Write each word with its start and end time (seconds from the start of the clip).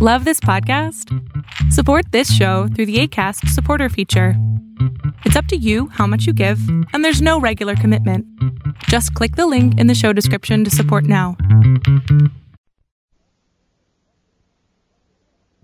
Love 0.00 0.24
this 0.24 0.38
podcast? 0.38 1.12
Support 1.72 2.12
this 2.12 2.32
show 2.32 2.68
through 2.68 2.86
the 2.86 3.00
ACAST 3.00 3.48
supporter 3.48 3.88
feature. 3.88 4.34
It's 5.24 5.34
up 5.34 5.46
to 5.46 5.56
you 5.56 5.88
how 5.88 6.06
much 6.06 6.24
you 6.24 6.32
give, 6.32 6.60
and 6.92 7.04
there's 7.04 7.20
no 7.20 7.40
regular 7.40 7.74
commitment. 7.74 8.24
Just 8.84 9.12
click 9.14 9.34
the 9.34 9.48
link 9.48 9.76
in 9.76 9.88
the 9.88 9.96
show 9.96 10.12
description 10.12 10.62
to 10.62 10.70
support 10.70 11.02
now. 11.02 11.36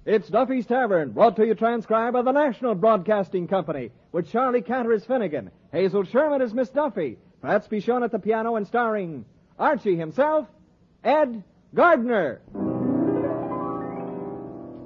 It's 0.04 0.28
Duffy's 0.28 0.66
Tavern, 0.66 1.12
brought 1.12 1.36
to 1.36 1.46
you 1.46 1.54
transcribed 1.54 2.14
by 2.14 2.22
the 2.22 2.32
National 2.32 2.74
Broadcasting 2.74 3.46
Company, 3.46 3.92
with 4.10 4.28
Charlie 4.28 4.62
Cantor 4.62 4.94
as 4.94 5.04
Finnegan, 5.04 5.52
Hazel 5.70 6.02
Shermet 6.02 6.42
as 6.42 6.52
Miss 6.52 6.70
Duffy, 6.70 7.18
Fats 7.40 7.68
Pichon 7.68 8.02
at 8.02 8.10
the 8.10 8.18
piano, 8.18 8.56
and 8.56 8.66
starring 8.66 9.26
Archie 9.60 9.94
himself, 9.94 10.48
Ed 11.04 11.44
Gardner. 11.72 12.40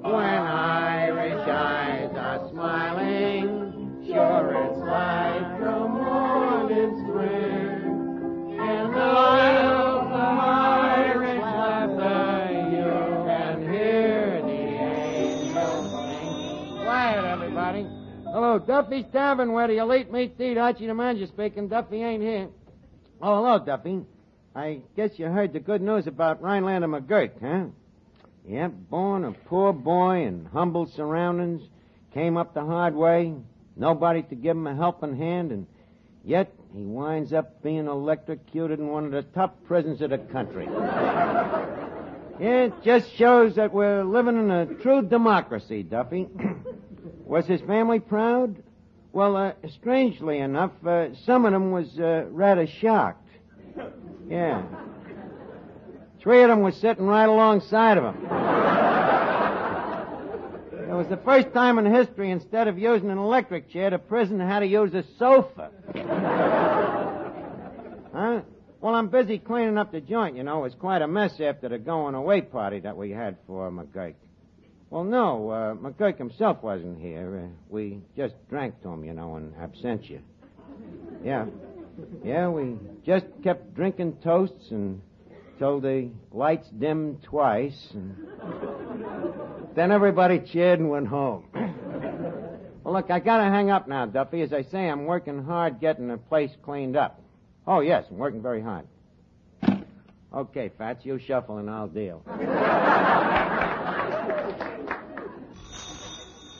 When 0.09 0.25
Irish 0.25 1.47
eyes 1.47 2.09
are 2.17 2.49
smiling, 2.49 4.03
sure 4.07 4.55
it's 4.65 4.79
like 4.79 5.59
the 5.59 5.87
morning 5.87 7.05
spring. 7.05 8.57
In 8.57 8.91
the 8.91 8.99
isles 8.99 10.07
of 10.07 10.39
Irish 10.39 11.41
laughter, 11.41 12.51
you 12.71 12.89
can 13.27 13.71
hear 13.71 14.41
the 14.41 14.61
angels 14.81 15.91
sing. 15.91 16.83
Quiet, 16.83 17.25
everybody. 17.25 17.83
Hello, 18.23 18.57
Duffy's 18.57 19.05
Tavern, 19.13 19.51
where 19.53 19.67
do 19.67 19.73
you 19.73 19.83
late 19.83 20.11
meet 20.11 20.41
eat? 20.41 20.57
Archie 20.57 20.87
the 20.87 20.95
manager 20.95 21.27
speaking. 21.27 21.67
Duffy 21.67 22.01
ain't 22.01 22.23
here. 22.23 22.49
Oh, 23.21 23.35
hello, 23.35 23.63
Duffy. 23.63 24.01
I 24.55 24.81
guess 24.95 25.11
you 25.19 25.27
heard 25.27 25.53
the 25.53 25.59
good 25.59 25.83
news 25.83 26.07
about 26.07 26.41
Rhinelander 26.41 26.87
McGurk, 26.87 27.39
huh? 27.39 27.67
Yep, 28.49 28.71
born 28.89 29.25
a 29.25 29.31
poor 29.31 29.71
boy 29.71 30.23
in 30.23 30.45
humble 30.51 30.87
surroundings, 30.87 31.61
came 32.15 32.35
up 32.35 32.55
the 32.55 32.65
hard 32.65 32.95
way, 32.95 33.35
nobody 33.75 34.23
to 34.23 34.33
give 34.33 34.57
him 34.57 34.65
a 34.65 34.75
helping 34.75 35.15
hand, 35.15 35.51
and 35.51 35.67
yet 36.25 36.51
he 36.73 36.81
winds 36.81 37.31
up 37.31 37.61
being 37.61 37.85
electrocuted 37.85 38.79
in 38.79 38.87
one 38.87 39.05
of 39.05 39.11
the 39.11 39.21
top 39.21 39.63
prisons 39.65 40.01
of 40.01 40.09
the 40.09 40.17
country. 40.17 40.67
it 42.39 42.73
just 42.83 43.15
shows 43.17 43.53
that 43.57 43.71
we're 43.71 44.03
living 44.03 44.39
in 44.39 44.49
a 44.49 44.65
true 44.81 45.03
democracy, 45.03 45.83
Duffy. 45.83 46.27
was 47.25 47.45
his 47.45 47.61
family 47.61 47.99
proud? 47.99 48.63
Well, 49.13 49.37
uh, 49.37 49.51
strangely 49.79 50.39
enough, 50.39 50.71
uh, 50.83 51.13
some 51.23 51.45
of 51.45 51.53
them 51.53 51.69
was 51.69 51.99
uh, 51.99 52.25
rather 52.31 52.65
shocked. 52.65 53.29
Yeah. 54.27 54.63
Three 56.21 56.43
of 56.43 56.49
them 56.49 56.61
was 56.61 56.75
sitting 56.75 57.05
right 57.05 57.27
alongside 57.29 57.97
of 57.97 58.03
him. 58.03 58.25
It 60.89 60.93
was 60.93 61.07
the 61.07 61.17
first 61.17 61.53
time 61.53 61.77
in 61.79 61.85
history, 61.85 62.31
instead 62.31 62.67
of 62.67 62.77
using 62.79 63.09
an 63.09 63.17
electric 63.17 63.69
chair, 63.69 63.91
the 63.91 63.99
prison 63.99 64.39
had 64.39 64.59
to 64.59 64.65
use 64.65 64.93
a 64.93 65.03
sofa. 65.17 65.69
huh? 68.11 68.41
Well, 68.81 68.95
I'm 68.95 69.09
busy 69.09 69.37
cleaning 69.37 69.77
up 69.77 69.91
the 69.91 70.01
joint, 70.01 70.35
you 70.35 70.43
know. 70.43 70.59
It 70.59 70.63
was 70.63 70.75
quite 70.75 71.01
a 71.01 71.07
mess 71.07 71.39
after 71.39 71.69
the 71.69 71.77
going 71.77 72.15
away 72.15 72.41
party 72.41 72.79
that 72.79 72.97
we 72.97 73.11
had 73.11 73.37
for 73.45 73.69
McGurk. 73.69 74.15
Well, 74.89 75.03
no, 75.03 75.49
uh, 75.49 75.75
McGurk 75.75 76.17
himself 76.17 76.63
wasn't 76.63 76.99
here. 76.99 77.43
Uh, 77.45 77.47
we 77.69 77.99
just 78.17 78.33
drank 78.49 78.81
to 78.81 78.89
him, 78.89 79.03
you 79.03 79.13
know, 79.13 79.35
in 79.37 79.51
absentia. 79.51 80.21
Yeah. 81.23 81.45
Yeah, 82.23 82.47
we 82.47 82.77
just 83.05 83.25
kept 83.43 83.75
drinking 83.75 84.17
toasts 84.23 84.71
and 84.71 85.01
till 85.59 85.81
the 85.81 86.09
lights 86.31 86.67
dimmed 86.69 87.21
twice, 87.23 87.89
and 87.93 88.15
then 89.75 89.91
everybody 89.91 90.39
cheered 90.39 90.79
and 90.79 90.89
went 90.89 91.07
home. 91.07 91.45
well, 92.83 92.93
look, 92.93 93.11
I 93.11 93.19
gotta 93.19 93.43
hang 93.43 93.69
up 93.69 93.87
now, 93.87 94.05
Duffy. 94.05 94.41
As 94.41 94.53
I 94.53 94.63
say, 94.63 94.89
I'm 94.89 95.05
working 95.05 95.43
hard 95.43 95.81
getting 95.81 96.07
the 96.07 96.17
place 96.17 96.51
cleaned 96.63 96.95
up. 96.95 97.21
Oh, 97.67 97.81
yes, 97.81 98.05
I'm 98.09 98.17
working 98.17 98.41
very 98.41 98.61
hard. 98.61 98.87
Okay, 100.33 100.71
Fats, 100.77 101.05
you 101.05 101.19
shuffle 101.19 101.57
and 101.57 101.69
I'll 101.69 101.87
deal. 101.87 102.23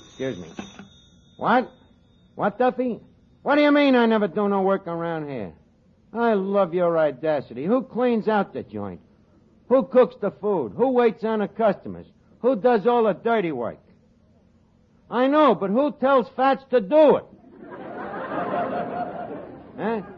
Excuse 0.08 0.38
me. 0.38 0.50
What? 1.38 1.72
What, 2.36 2.58
Duffy? 2.58 3.00
What 3.44 3.56
do 3.56 3.62
you 3.62 3.72
mean 3.72 3.96
I 3.96 4.06
never 4.08 4.28
do 4.28 4.50
no 4.50 4.62
work 4.62 4.88
around 4.88 5.30
here? 5.30 5.54
I 6.14 6.34
love 6.34 6.74
your 6.74 6.97
audacity. 6.97 7.66
Who 7.66 7.84
cleans 7.84 8.28
out 8.28 8.53
the 8.53 8.64
joint? 8.64 9.02
Who 9.68 9.84
cooks 9.84 10.16
the 10.20 10.31
food? 10.31 10.74
Who 10.75 10.90
waits 10.90 11.24
on 11.24 11.40
the 11.40 11.47
customers? 11.47 12.08
Who 12.42 12.56
does 12.56 12.88
all 12.88 13.03
the 13.03 13.14
dirty 13.14 13.52
work? 13.52 13.78
I 15.12 15.28
know, 15.28 15.53
but 15.56 15.70
who 15.70 15.92
tells 15.92 16.28
Fats 16.36 16.64
to 16.72 16.81
do 16.81 17.18
it? 17.18 17.25
huh? 19.78 20.02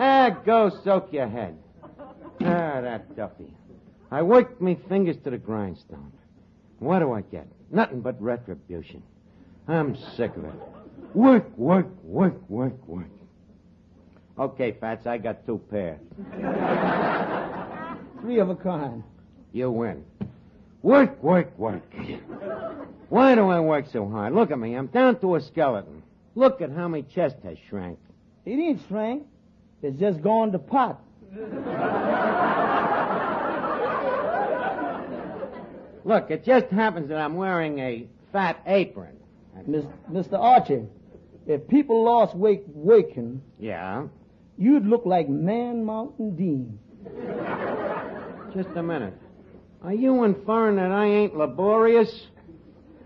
Ah, 0.00 0.30
go 0.46 0.70
soak 0.84 1.12
your 1.12 1.26
head. 1.26 1.58
Ah, 2.40 2.80
that 2.82 3.16
Duffy. 3.16 3.52
I 4.12 4.22
worked 4.22 4.62
me 4.62 4.78
fingers 4.88 5.16
to 5.24 5.30
the 5.30 5.38
grindstone. 5.38 6.12
What 6.78 7.00
do 7.00 7.12
I 7.12 7.22
get? 7.22 7.48
Nothing 7.72 8.00
but 8.00 8.22
retribution. 8.22 9.02
I'm 9.66 9.96
sick 10.16 10.36
of 10.36 10.44
it. 10.44 10.54
Work, 11.14 11.58
work, 11.58 11.88
work, 12.04 12.48
work, 12.48 12.86
work. 12.86 13.10
Okay, 14.38 14.76
Fats, 14.80 15.06
I 15.06 15.18
got 15.18 15.44
two 15.46 15.58
pairs. 15.70 15.98
Three 18.20 18.38
of 18.38 18.50
a 18.50 18.54
kind. 18.56 19.02
You 19.52 19.70
win. 19.70 20.04
Work, 20.82 21.20
work, 21.22 21.58
work. 21.58 21.82
Why 23.08 23.34
do 23.34 23.48
I 23.48 23.58
work 23.60 23.86
so 23.92 24.08
hard? 24.08 24.34
Look 24.34 24.50
at 24.50 24.58
me. 24.58 24.74
I'm 24.74 24.86
down 24.86 25.18
to 25.20 25.34
a 25.36 25.40
skeleton. 25.40 26.02
Look 26.34 26.60
at 26.60 26.70
how 26.70 26.86
my 26.88 27.00
chest 27.00 27.36
has 27.42 27.58
shrank. 27.68 27.98
It 28.44 28.52
ain't 28.52 28.80
shrank. 28.88 29.24
It's 29.82 29.98
just 29.98 30.22
gone 30.22 30.52
to 30.52 30.58
pot. 30.58 31.00
Look, 36.04 36.30
it 36.30 36.44
just 36.44 36.66
happens 36.66 37.08
that 37.08 37.18
I'm 37.18 37.34
wearing 37.34 37.78
a 37.80 38.06
fat 38.32 38.60
apron. 38.66 39.16
Miss, 39.66 39.84
Mr. 40.10 40.38
Archie, 40.38 40.86
if 41.46 41.66
people 41.68 42.04
lost 42.04 42.34
weight 42.36 42.62
waking, 42.68 43.42
Yeah? 43.58 44.06
You'd 44.58 44.86
look 44.86 45.06
like 45.06 45.28
Man 45.28 45.84
Mountain 45.84 46.36
Dean. 46.36 46.78
Just 48.54 48.68
a 48.76 48.82
minute. 48.82 49.14
Are 49.82 49.94
you 49.94 50.24
inferring 50.24 50.76
that 50.76 50.90
I 50.90 51.06
ain't 51.06 51.36
laborious? 51.36 52.26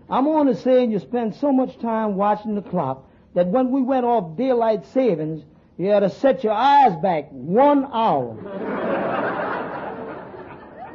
I'm 0.09 0.27
only 0.27 0.55
saying 0.55 0.91
you 0.91 0.99
spend 0.99 1.35
so 1.35 1.51
much 1.53 1.77
time 1.79 2.15
watching 2.15 2.55
the 2.55 2.61
clock 2.61 3.07
that 3.35 3.47
when 3.47 3.71
we 3.71 3.81
went 3.81 4.05
off 4.05 4.35
daylight 4.37 4.85
savings, 4.87 5.43
you 5.77 5.87
had 5.87 5.99
to 6.01 6.09
set 6.09 6.43
your 6.43 6.53
eyes 6.53 6.95
back 7.01 7.29
one 7.31 7.85
hour. 7.85 8.37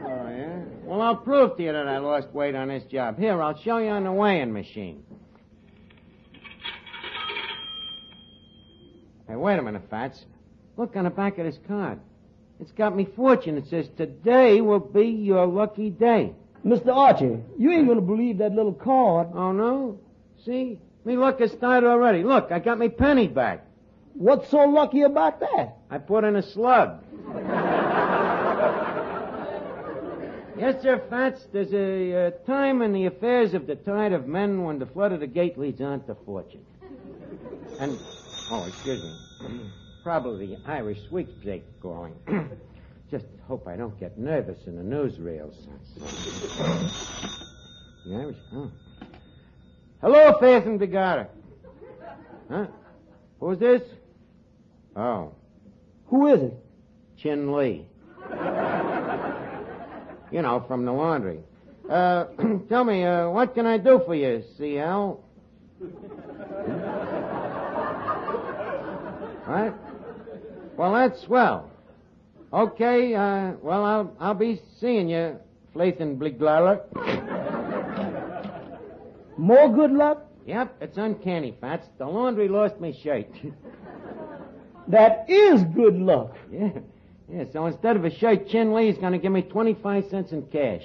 Oh, 0.04 0.28
yeah? 0.30 0.60
Well, 0.84 1.00
I'll 1.00 1.16
prove 1.16 1.56
to 1.56 1.62
you 1.62 1.72
that 1.72 1.88
I 1.88 1.98
lost 1.98 2.28
weight 2.32 2.54
on 2.54 2.68
this 2.68 2.84
job. 2.84 3.18
Here, 3.18 3.40
I'll 3.42 3.58
show 3.58 3.78
you 3.78 3.88
on 3.88 4.04
the 4.04 4.12
weighing 4.12 4.52
machine. 4.52 5.04
Hey, 9.28 9.36
wait 9.36 9.58
a 9.58 9.62
minute, 9.62 9.82
Fats. 9.90 10.24
Look 10.78 10.94
on 10.94 11.04
the 11.04 11.10
back 11.10 11.38
of 11.38 11.44
this 11.44 11.58
card. 11.66 11.98
It's 12.60 12.70
got 12.70 12.94
me 12.94 13.04
fortune. 13.16 13.58
It 13.58 13.66
says, 13.68 13.88
today 13.96 14.60
will 14.60 14.78
be 14.78 15.08
your 15.08 15.44
lucky 15.44 15.90
day. 15.90 16.34
Mr. 16.64 16.94
Archie, 16.94 17.38
you 17.58 17.72
ain't 17.72 17.88
gonna 17.88 18.00
believe 18.00 18.38
that 18.38 18.52
little 18.52 18.72
card. 18.72 19.28
Oh, 19.34 19.50
no? 19.50 19.98
See? 20.44 20.78
Me 21.04 21.16
luck 21.16 21.40
has 21.40 21.50
started 21.50 21.88
already. 21.88 22.22
Look, 22.22 22.52
I 22.52 22.60
got 22.60 22.78
me 22.78 22.88
penny 22.88 23.26
back. 23.26 23.66
What's 24.14 24.48
so 24.50 24.58
lucky 24.58 25.02
about 25.02 25.40
that? 25.40 25.78
I 25.90 25.98
put 25.98 26.22
in 26.22 26.36
a 26.36 26.42
slug. 26.42 27.02
yes, 30.58 30.80
sir, 30.82 31.02
Fats. 31.10 31.44
There's 31.52 31.72
a 31.72 32.26
uh, 32.26 32.30
time 32.46 32.82
in 32.82 32.92
the 32.92 33.06
affairs 33.06 33.54
of 33.54 33.66
the 33.66 33.74
tide 33.74 34.12
of 34.12 34.28
men 34.28 34.62
when 34.62 34.78
the 34.78 34.86
flood 34.86 35.12
of 35.12 35.18
the 35.18 35.26
gate 35.26 35.58
leads 35.58 35.80
on 35.80 36.04
to 36.04 36.14
fortune. 36.24 36.64
And, 37.80 37.98
oh, 38.50 38.64
excuse 38.68 39.02
me. 39.02 39.70
Probably 40.02 40.46
the 40.46 40.58
Irish 40.66 40.98
sweepstake 41.08 41.64
going. 41.80 42.14
Just 43.10 43.26
hope 43.46 43.66
I 43.66 43.76
don't 43.76 43.98
get 43.98 44.18
nervous 44.18 44.58
in 44.66 44.76
the 44.76 44.82
newsreels. 44.82 45.54
The 48.06 48.14
Irish, 48.14 48.36
oh. 48.54 48.70
Hello, 50.00 50.36
Faith 50.40 50.64
and 50.66 50.78
Begorra. 50.80 51.26
Huh? 52.50 52.66
Who's 53.40 53.58
this? 53.58 53.82
Oh, 54.96 55.32
Who 56.06 56.26
is 56.28 56.40
it? 56.42 56.54
Chin 57.18 57.52
Lee. 57.52 57.86
you 60.30 60.42
know, 60.42 60.64
from 60.68 60.84
the 60.84 60.92
laundry. 60.92 61.40
Uh, 61.88 62.24
tell 62.68 62.84
me, 62.84 63.04
uh, 63.04 63.28
what 63.30 63.54
can 63.54 63.66
I 63.66 63.78
do 63.78 64.00
for 64.06 64.14
you, 64.14 64.42
CL? 64.56 65.24
what? 69.46 69.74
Well, 70.78 70.92
that's 70.92 71.20
swell. 71.22 71.68
Okay, 72.52 73.12
uh, 73.12 73.54
well, 73.60 73.84
I'll, 73.84 74.16
I'll 74.20 74.34
be 74.34 74.62
seeing 74.78 75.08
you, 75.08 75.36
Flathen 75.72 76.16
Bliglara. 76.20 76.82
More 79.36 79.74
good 79.74 79.90
luck? 79.90 80.24
Yep, 80.46 80.76
it's 80.80 80.96
uncanny, 80.96 81.56
Fats. 81.60 81.88
The 81.98 82.06
laundry 82.06 82.48
lost 82.48 82.80
me 82.80 82.98
shirt. 83.02 83.26
That 84.88 85.28
is 85.28 85.62
good 85.74 85.96
luck. 85.96 86.34
yeah. 86.50 86.70
Yeah, 87.30 87.44
so 87.52 87.66
instead 87.66 87.96
of 87.96 88.06
a 88.06 88.10
shirt, 88.10 88.48
Chin 88.48 88.72
Lee's 88.72 88.96
going 88.96 89.12
to 89.12 89.18
give 89.18 89.30
me 89.32 89.42
25 89.42 90.08
cents 90.08 90.32
in 90.32 90.46
cash. 90.46 90.82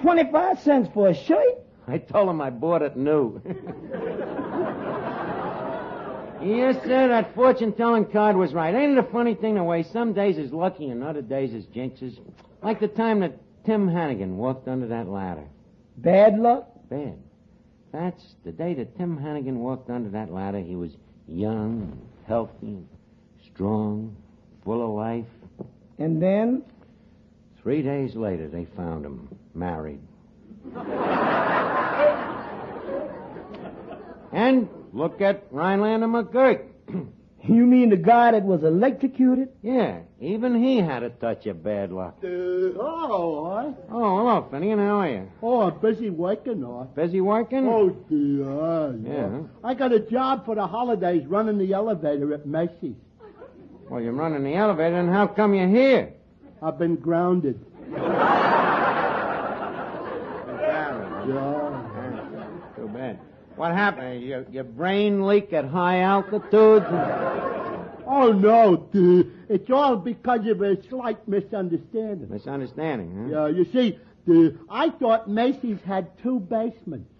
25 0.00 0.60
cents 0.60 0.88
for 0.94 1.08
a 1.08 1.14
shirt? 1.14 1.58
I 1.88 1.98
told 1.98 2.28
him 2.28 2.40
I 2.40 2.50
bought 2.50 2.82
it 2.82 2.96
new. 2.96 3.42
yes, 6.42 6.76
sir, 6.84 7.08
that 7.08 7.34
fortune 7.34 7.72
telling 7.72 8.06
card 8.06 8.36
was 8.36 8.52
right. 8.52 8.74
Ain't 8.74 8.92
it 8.92 8.98
a 8.98 9.02
funny 9.10 9.34
thing 9.34 9.54
the 9.54 9.64
way 9.64 9.82
some 9.82 10.12
days 10.12 10.38
is 10.38 10.52
lucky 10.52 10.88
and 10.88 11.02
other 11.02 11.22
days 11.22 11.52
is 11.52 11.64
jinxes? 11.66 12.18
Like 12.62 12.80
the 12.80 12.88
time 12.88 13.20
that 13.20 13.38
Tim 13.64 13.88
Hannigan 13.88 14.36
walked 14.36 14.68
under 14.68 14.88
that 14.88 15.08
ladder. 15.08 15.44
Bad 15.96 16.38
luck? 16.38 16.68
Bad. 16.88 17.18
That's 17.92 18.22
the 18.44 18.52
day 18.52 18.74
that 18.74 18.96
Tim 18.96 19.16
Hannigan 19.18 19.58
walked 19.60 19.90
under 19.90 20.10
that 20.10 20.32
ladder. 20.32 20.60
He 20.60 20.76
was 20.76 20.92
young, 21.26 21.98
healthy, 22.26 22.84
strong, 23.52 24.16
full 24.64 24.82
of 24.82 24.90
life. 24.90 25.26
And 25.98 26.22
then? 26.22 26.62
Three 27.62 27.82
days 27.82 28.14
later, 28.14 28.48
they 28.48 28.66
found 28.76 29.04
him 29.04 29.28
married. 29.54 30.00
and 34.32 34.68
look 34.92 35.20
at 35.20 35.46
Rhinelander 35.50 36.06
McGurk. 36.06 36.64
You 37.44 37.66
mean 37.66 37.90
the 37.90 37.96
guy 37.96 38.32
that 38.32 38.42
was 38.42 38.64
electrocuted? 38.64 39.50
yeah, 39.62 40.00
even 40.20 40.60
he 40.60 40.78
had 40.78 41.04
a 41.04 41.08
touch 41.08 41.46
of 41.46 41.62
bad 41.62 41.92
luck. 41.92 42.18
Uh, 42.22 42.26
oh, 42.26 43.46
I, 43.46 43.72
Oh, 43.92 44.18
hello, 44.18 44.48
Finnegan. 44.50 44.80
How 44.80 44.98
are 45.00 45.08
you? 45.08 45.30
oh, 45.40 45.60
I'm 45.60 45.78
busy 45.78 46.10
working, 46.10 46.64
I. 46.64 46.82
Busy 46.96 47.20
working? 47.20 47.68
Oh, 47.68 47.90
dear. 47.90 48.92
Yeah. 49.06 49.42
I 49.62 49.74
got 49.74 49.92
a 49.92 50.00
job 50.00 50.44
for 50.44 50.56
the 50.56 50.66
holidays 50.66 51.24
running 51.26 51.58
the 51.58 51.72
elevator 51.72 52.34
at 52.34 52.44
Macy's. 52.44 52.96
Well, 53.88 54.00
you're 54.02 54.12
running 54.12 54.42
the 54.42 54.54
elevator, 54.54 54.96
and 54.98 55.08
how 55.08 55.28
come 55.28 55.54
you're 55.54 55.68
here? 55.68 56.14
I've 56.60 56.76
been 56.78 56.96
grounded. 56.96 57.64
Yeah. 61.28 62.72
Too 62.76 62.88
bad. 62.88 63.18
What 63.58 63.72
happened? 63.72 64.22
Your, 64.22 64.46
your 64.52 64.64
brain 64.64 65.26
leak 65.26 65.52
at 65.52 65.64
high 65.64 66.00
altitudes? 66.02 66.86
Oh, 68.06 68.32
no. 68.32 68.88
It's 69.48 69.68
all 69.70 69.96
because 69.96 70.46
of 70.46 70.62
a 70.62 70.80
slight 70.88 71.26
misunderstanding. 71.26 72.28
Misunderstanding, 72.30 73.30
huh? 73.30 73.48
Yeah, 73.48 73.48
you 73.48 73.64
see, 73.72 73.98
I 74.70 74.90
thought 74.90 75.28
Macy's 75.28 75.80
had 75.84 76.16
two 76.22 76.38
basements. 76.38 77.10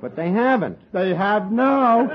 But 0.00 0.14
they 0.16 0.30
haven't. 0.30 0.78
They 0.92 1.14
have 1.14 1.50
now. 1.52 2.06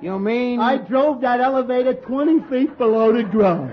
You 0.00 0.18
mean? 0.18 0.60
I 0.60 0.76
drove 0.76 1.20
that 1.22 1.40
elevator 1.40 1.94
20 1.94 2.40
feet 2.48 2.78
below 2.78 3.12
the 3.12 3.24
ground. 3.24 3.70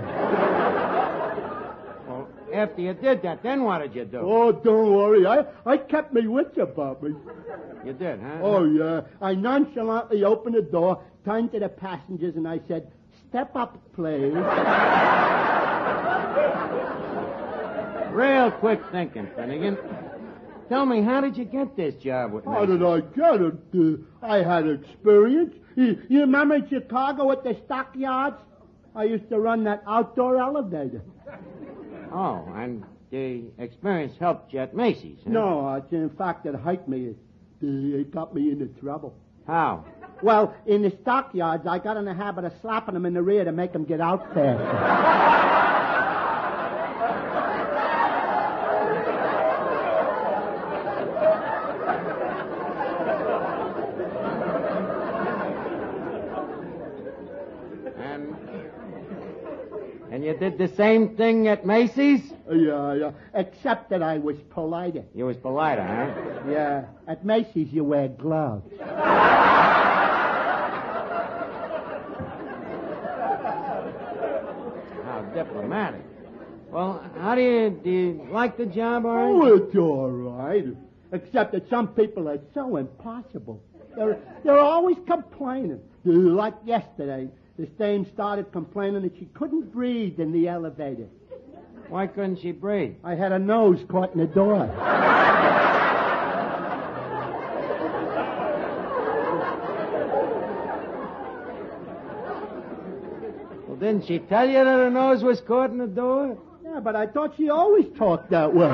Well, 2.07 2.27
after 2.53 2.81
you 2.81 2.93
did 2.93 3.21
that, 3.21 3.43
then 3.43 3.63
what 3.63 3.79
did 3.79 3.93
you 3.95 4.05
do? 4.05 4.19
Oh, 4.23 4.51
don't 4.51 4.91
worry. 4.93 5.27
I, 5.27 5.45
I 5.65 5.77
kept 5.77 6.13
me 6.13 6.27
wits 6.27 6.57
about 6.57 7.03
me. 7.03 7.13
You 7.85 7.93
did, 7.93 8.19
huh? 8.21 8.39
Oh, 8.41 8.65
yeah. 8.65 9.01
I 9.21 9.35
nonchalantly 9.35 10.23
opened 10.23 10.55
the 10.55 10.63
door, 10.63 11.03
turned 11.23 11.51
to 11.51 11.59
the 11.59 11.69
passengers, 11.69 12.35
and 12.35 12.47
I 12.47 12.59
said, 12.67 12.91
Step 13.29 13.55
up, 13.55 13.77
please. 13.93 14.33
Real 18.11 18.49
quick 18.51 18.81
thinking, 18.91 19.27
Finnegan. 19.35 19.77
Tell 20.69 20.85
me, 20.85 21.01
how 21.01 21.21
did 21.21 21.37
you 21.37 21.45
get 21.45 21.75
this 21.75 21.93
job 21.95 22.33
with 22.33 22.45
me? 22.45 22.51
How 22.51 22.65
did 22.65 22.83
I 22.83 23.01
get 23.01 23.41
it? 23.41 23.53
Uh, 23.73 24.25
I 24.25 24.37
had 24.43 24.67
experience. 24.67 25.53
You, 25.75 26.01
you 26.09 26.21
remember 26.21 26.55
in 26.55 26.67
Chicago 26.69 27.31
at 27.31 27.43
the 27.43 27.55
stockyards? 27.65 28.37
I 28.95 29.03
used 29.03 29.29
to 29.29 29.39
run 29.39 29.65
that 29.65 29.83
outdoor 29.87 30.37
elevator. 30.37 31.01
Oh, 32.11 32.47
and 32.55 32.83
the 33.11 33.43
experience 33.59 34.13
helped 34.19 34.53
you 34.53 34.59
at 34.59 34.75
Macy's, 34.75 35.19
huh? 35.23 35.29
No, 35.29 35.67
uh, 35.67 35.81
in 35.91 36.09
fact, 36.11 36.45
it 36.45 36.55
hurt 36.55 36.87
me. 36.87 37.07
It, 37.07 37.17
uh, 37.63 37.99
it 37.99 38.11
got 38.11 38.33
me 38.33 38.51
into 38.51 38.67
trouble. 38.79 39.15
How? 39.45 39.85
Well, 40.23 40.55
in 40.65 40.81
the 40.81 40.91
stockyards, 41.01 41.67
I 41.67 41.77
got 41.77 41.97
in 41.97 42.05
the 42.05 42.13
habit 42.13 42.45
of 42.45 42.53
slapping 42.61 42.93
them 42.93 43.05
in 43.05 43.13
the 43.13 43.21
rear 43.21 43.43
to 43.43 43.51
make 43.51 43.73
them 43.73 43.83
get 43.83 44.01
out 44.01 44.33
faster. 44.33 45.61
you 60.35 60.49
did 60.49 60.57
the 60.57 60.75
same 60.75 61.15
thing 61.15 61.47
at 61.47 61.65
Macy's? 61.65 62.21
Oh, 62.49 62.53
yeah, 62.53 62.93
yeah. 62.93 63.11
Except 63.33 63.89
that 63.89 64.03
I 64.03 64.17
was 64.17 64.37
politer. 64.49 65.03
You 65.13 65.25
was 65.25 65.37
politer, 65.37 65.83
huh? 65.83 66.49
Yeah. 66.49 66.85
At 67.07 67.25
Macy's, 67.25 67.71
you 67.71 67.83
wear 67.83 68.07
gloves. 68.07 68.71
How 75.03 75.21
diplomatic. 75.33 76.01
Well, 76.69 77.03
how 77.17 77.35
do 77.35 77.41
you 77.41 77.69
do? 77.69 77.89
You 77.89 78.27
like 78.31 78.57
the 78.57 78.65
job, 78.65 79.05
all 79.05 79.15
right? 79.15 79.31
Oh, 79.31 79.55
it's 79.55 79.75
all 79.75 80.09
right. 80.09 80.65
Except 81.11 81.53
that 81.53 81.69
some 81.69 81.89
people 81.89 82.27
are 82.27 82.39
so 82.53 82.77
impossible. 82.77 83.63
They're, 83.95 84.17
they're 84.43 84.59
always 84.59 84.97
complaining. 85.07 85.79
Like 86.03 86.55
yesterday, 86.65 87.29
this 87.57 87.69
dame 87.79 88.05
started 88.13 88.51
complaining 88.51 89.03
that 89.03 89.15
she 89.17 89.25
couldn't 89.33 89.71
breathe 89.71 90.19
in 90.19 90.31
the 90.33 90.47
elevator. 90.47 91.07
Why 91.87 92.07
couldn't 92.07 92.39
she 92.41 92.51
breathe? 92.51 92.95
I 93.03 93.15
had 93.15 93.31
a 93.31 93.39
nose 93.39 93.79
caught 93.87 94.13
in 94.13 94.19
the 94.19 94.27
door. 94.27 94.67
Well, 103.67 103.77
didn't 103.77 104.05
she 104.07 104.19
tell 104.19 104.47
you 104.47 104.55
that 104.55 104.65
her 104.65 104.89
nose 104.89 105.23
was 105.23 105.39
caught 105.41 105.69
in 105.69 105.77
the 105.77 105.87
door? 105.87 106.37
Yeah, 106.63 106.79
but 106.81 106.95
I 106.95 107.07
thought 107.07 107.35
she 107.37 107.49
always 107.49 107.85
talked 107.97 108.31
that 108.31 108.53
way. 108.53 108.67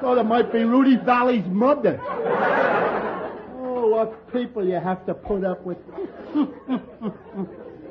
Thought 0.00 0.18
it 0.18 0.24
might 0.24 0.52
be 0.52 0.62
Rudy 0.62 0.96
Vallee's 0.96 1.46
mother. 1.46 2.00
What 3.96 4.30
people 4.30 4.62
you 4.62 4.74
have 4.74 5.06
to 5.06 5.14
put 5.14 5.42
up 5.42 5.64
with. 5.64 5.78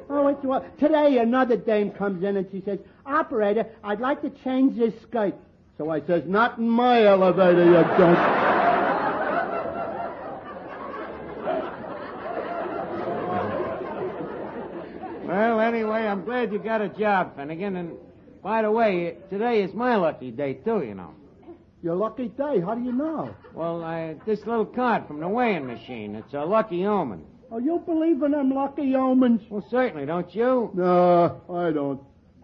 oh, 0.08 0.38
what? 0.44 0.78
Today 0.78 1.18
another 1.18 1.58
dame 1.58 1.90
comes 1.90 2.24
in 2.24 2.38
and 2.38 2.48
she 2.52 2.62
says, 2.64 2.78
Operator, 3.08 3.66
I'd 3.84 4.00
like 4.00 4.22
to 4.22 4.30
change 4.44 4.78
this 4.78 4.94
skirt. 5.02 5.34
So 5.80 5.90
I 5.90 6.02
says, 6.02 6.22
Not 6.28 6.60
in 6.60 6.70
my 6.70 7.04
elevator, 7.06 7.66
you 7.66 7.74
don't. 7.98 8.46
Well, 15.26 15.60
anyway, 15.60 16.06
I'm 16.06 16.24
glad 16.24 16.54
you 16.54 16.60
got 16.60 16.82
a 16.82 16.90
job, 16.90 17.36
Finnegan. 17.36 17.76
And 17.78 17.98
by 18.44 18.62
the 18.62 18.70
way, 18.70 19.18
today 19.32 19.64
is 19.64 19.74
my 19.74 19.96
lucky 19.96 20.30
day 20.30 20.54
too. 20.54 20.84
You 20.84 20.94
know. 20.94 21.16
Your 21.86 21.96
lucky 21.96 22.30
day. 22.30 22.62
How 22.62 22.74
do 22.74 22.84
you 22.84 22.92
know? 22.92 23.36
Well, 23.54 23.84
I, 23.84 24.16
this 24.26 24.40
little 24.40 24.66
card 24.66 25.06
from 25.06 25.20
the 25.20 25.28
weighing 25.28 25.68
machine. 25.68 26.16
It's 26.16 26.34
a 26.34 26.44
lucky 26.44 26.84
omen. 26.84 27.24
Oh, 27.52 27.60
you 27.60 27.80
believe 27.86 28.24
in 28.24 28.32
them 28.32 28.52
lucky 28.52 28.96
omens? 28.96 29.42
Well, 29.52 29.64
certainly, 29.70 30.08
don't 30.08 30.34
you? 30.34 30.72
No, 30.74 31.42
I 31.48 31.70
don't. 31.70 32.02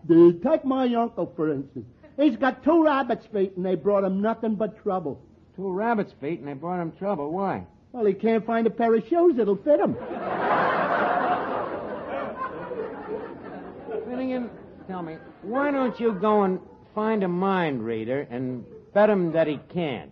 Dude, 0.07 0.43
take 0.43 0.63
my 0.63 0.93
uncle, 0.93 1.33
for 1.35 1.51
instance. 1.51 1.87
He's 2.17 2.35
got 2.35 2.63
two 2.63 2.83
rabbit's 2.83 3.25
feet, 3.33 3.53
and 3.57 3.65
they 3.65 3.73
brought 3.73 4.03
him 4.03 4.21
nothing 4.21 4.53
but 4.53 4.79
trouble. 4.83 5.19
Two 5.55 5.71
rabbit's 5.71 6.13
feet, 6.21 6.37
and 6.37 6.47
they 6.47 6.53
brought 6.53 6.79
him 6.79 6.91
trouble. 6.91 7.31
Why? 7.31 7.65
Well, 7.93 8.05
he 8.05 8.13
can't 8.13 8.45
find 8.45 8.67
a 8.67 8.69
pair 8.69 8.93
of 8.93 9.07
shoes 9.07 9.37
that'll 9.37 9.55
fit 9.55 9.79
him. 9.79 9.95
Finnegan, 14.07 14.51
tell 14.87 15.01
me, 15.01 15.17
why 15.41 15.71
don't 15.71 15.99
you 15.99 16.13
go 16.13 16.43
and 16.43 16.59
find 16.93 17.23
a 17.23 17.27
mind 17.27 17.83
reader 17.83 18.27
and 18.29 18.63
bet 18.93 19.09
him 19.09 19.31
that 19.33 19.47
he 19.47 19.59
can't? 19.73 20.11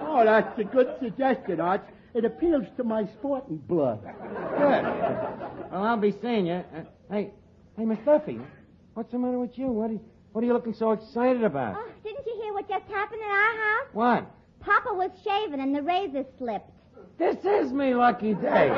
Oh, 0.00 0.22
that's 0.24 0.58
a 0.58 0.64
good 0.64 0.88
suggestion, 1.00 1.60
Arch. 1.60 1.82
It 2.14 2.24
appeals 2.24 2.64
to 2.76 2.84
my 2.84 3.06
sporting 3.18 3.58
blood. 3.58 4.00
Good. 4.02 4.82
Well, 5.70 5.84
I'll 5.84 5.96
be 5.96 6.14
seeing 6.22 6.46
you. 6.46 6.54
Uh, 6.54 6.82
hey, 7.10 7.30
hey, 7.76 7.84
Miss 7.84 7.98
Duffy, 8.04 8.40
what's 8.94 9.12
the 9.12 9.18
matter 9.18 9.38
with 9.38 9.56
you? 9.58 9.66
What 9.66 9.90
are 9.90 9.94
you, 9.94 10.00
what 10.32 10.42
are 10.42 10.46
you 10.46 10.52
looking 10.54 10.74
so 10.74 10.92
excited 10.92 11.44
about? 11.44 11.76
Oh, 11.78 11.88
didn't 12.02 12.26
you 12.26 12.40
hear 12.42 12.52
what 12.54 12.68
just 12.68 12.86
happened 12.86 13.20
in 13.20 13.30
our 13.30 13.56
house? 13.56 13.88
What? 13.92 14.30
Papa 14.60 14.92
was 14.94 15.10
shaving 15.22 15.60
and 15.60 15.74
the 15.74 15.82
razor 15.82 16.24
slipped. 16.38 16.70
This 17.18 17.36
is 17.44 17.72
me 17.72 17.94
lucky 17.94 18.34
day. 18.34 18.68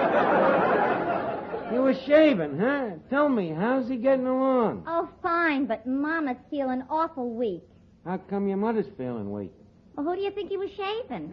you 1.73 1.83
were 1.83 1.95
shaving, 2.07 2.59
huh? 2.59 2.91
Tell 3.11 3.29
me, 3.29 3.51
how's 3.51 3.89
he 3.89 3.97
getting 3.97 4.27
along? 4.27 4.85
Oh, 4.87 5.09
fine, 5.23 5.67
but 5.67 5.87
Mama's 5.87 6.39
feeling 6.51 6.83
awful 6.89 7.35
weak. 7.35 7.63
How 8.05 8.17
come 8.17 8.49
your 8.49 8.57
mother's 8.57 8.87
feeling 8.97 9.31
weak? 9.31 9.53
Well, 9.95 10.07
who 10.07 10.17
do 10.17 10.23
you 10.23 10.31
think 10.31 10.49
he 10.49 10.57
was 10.57 10.71
shaving? 10.71 11.33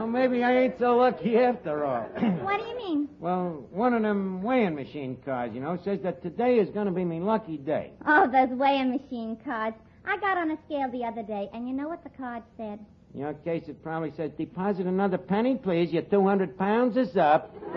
Well, 0.07 0.21
maybe 0.21 0.41
I 0.41 0.57
ain't 0.61 0.79
so 0.79 0.95
lucky 0.95 1.35
after 1.37 1.83
all. 1.83 2.03
what 2.41 2.61
do 2.61 2.65
you 2.65 2.77
mean? 2.77 3.09
well, 3.19 3.65
one 3.71 3.93
of 3.93 4.03
them 4.03 4.41
weighing 4.41 4.73
machine 4.73 5.17
cards, 5.25 5.53
you 5.53 5.59
know, 5.59 5.77
says 5.83 5.99
that 6.03 6.23
today 6.23 6.59
is 6.59 6.69
going 6.69 6.85
to 6.85 6.93
be 6.93 7.03
me 7.03 7.19
lucky 7.19 7.57
day. 7.57 7.91
Oh, 8.05 8.25
those 8.31 8.57
weighing 8.57 8.89
machine 8.89 9.37
cards. 9.43 9.75
I 10.05 10.15
got 10.17 10.37
on 10.37 10.51
a 10.51 10.57
scale 10.65 10.89
the 10.89 11.03
other 11.03 11.23
day, 11.23 11.49
and 11.53 11.67
you 11.67 11.73
know 11.73 11.89
what 11.89 12.05
the 12.05 12.09
card 12.11 12.43
said? 12.55 12.79
In 13.13 13.19
your 13.19 13.33
case, 13.33 13.65
it 13.67 13.83
probably 13.83 14.13
says, 14.15 14.31
deposit 14.37 14.85
another 14.85 15.17
penny, 15.17 15.55
please. 15.55 15.91
Your 15.91 16.03
200 16.03 16.57
pounds 16.57 16.95
is 16.95 17.17
up. 17.17 17.53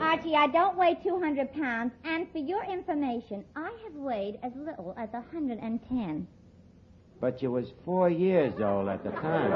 Archie, 0.00 0.36
I 0.36 0.46
don't 0.52 0.76
weigh 0.76 0.96
200 1.02 1.52
pounds, 1.52 1.90
and 2.04 2.30
for 2.30 2.38
your 2.38 2.62
information, 2.64 3.44
I 3.56 3.72
have 3.82 3.94
weighed 3.94 4.38
as 4.44 4.52
little 4.54 4.94
as 4.96 5.08
110. 5.10 6.28
But 7.20 7.42
you 7.42 7.50
was 7.50 7.66
four 7.84 8.10
years 8.10 8.52
old 8.60 8.88
at 8.88 9.02
the 9.02 9.10
time. 9.10 9.52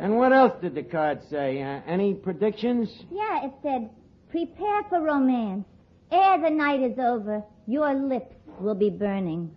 and 0.00 0.16
what 0.16 0.32
else 0.32 0.52
did 0.60 0.74
the 0.74 0.82
card 0.82 1.20
say? 1.30 1.62
Uh, 1.62 1.80
any 1.86 2.14
predictions? 2.14 2.88
Yeah, 3.10 3.46
it 3.46 3.52
said, 3.62 3.90
prepare 4.30 4.82
for 4.88 5.00
romance. 5.00 5.64
Ere 6.10 6.40
the 6.42 6.50
night 6.50 6.82
is 6.82 6.98
over, 6.98 7.44
your 7.68 7.94
lips 7.94 8.34
will 8.58 8.74
be 8.74 8.90
burning. 8.90 9.54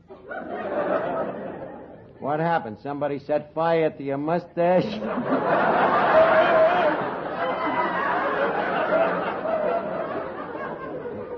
What 2.20 2.40
happened? 2.40 2.78
Somebody 2.84 3.20
set 3.20 3.54
fire 3.56 3.90
to 3.90 4.04
your 4.04 4.18
mustache? 4.18 4.86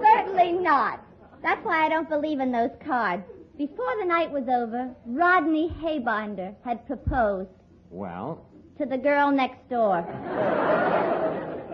Certainly 0.04 0.54
not. 0.62 1.04
That's 1.42 1.64
why 1.66 1.86
I 1.86 1.90
don't 1.90 2.10
believe 2.10 2.40
in 2.40 2.52
those 2.52 2.72
cards. 2.86 3.24
Before 3.58 3.92
the 4.00 4.06
night 4.06 4.32
was 4.32 4.44
over, 4.50 4.94
Rodney 5.06 5.70
Haybinder 5.82 6.54
had 6.64 6.86
proposed 6.88 7.50
well, 7.90 8.46
to 8.78 8.86
the 8.86 8.98
girl 8.98 9.32
next 9.32 9.70
door. 9.70 10.06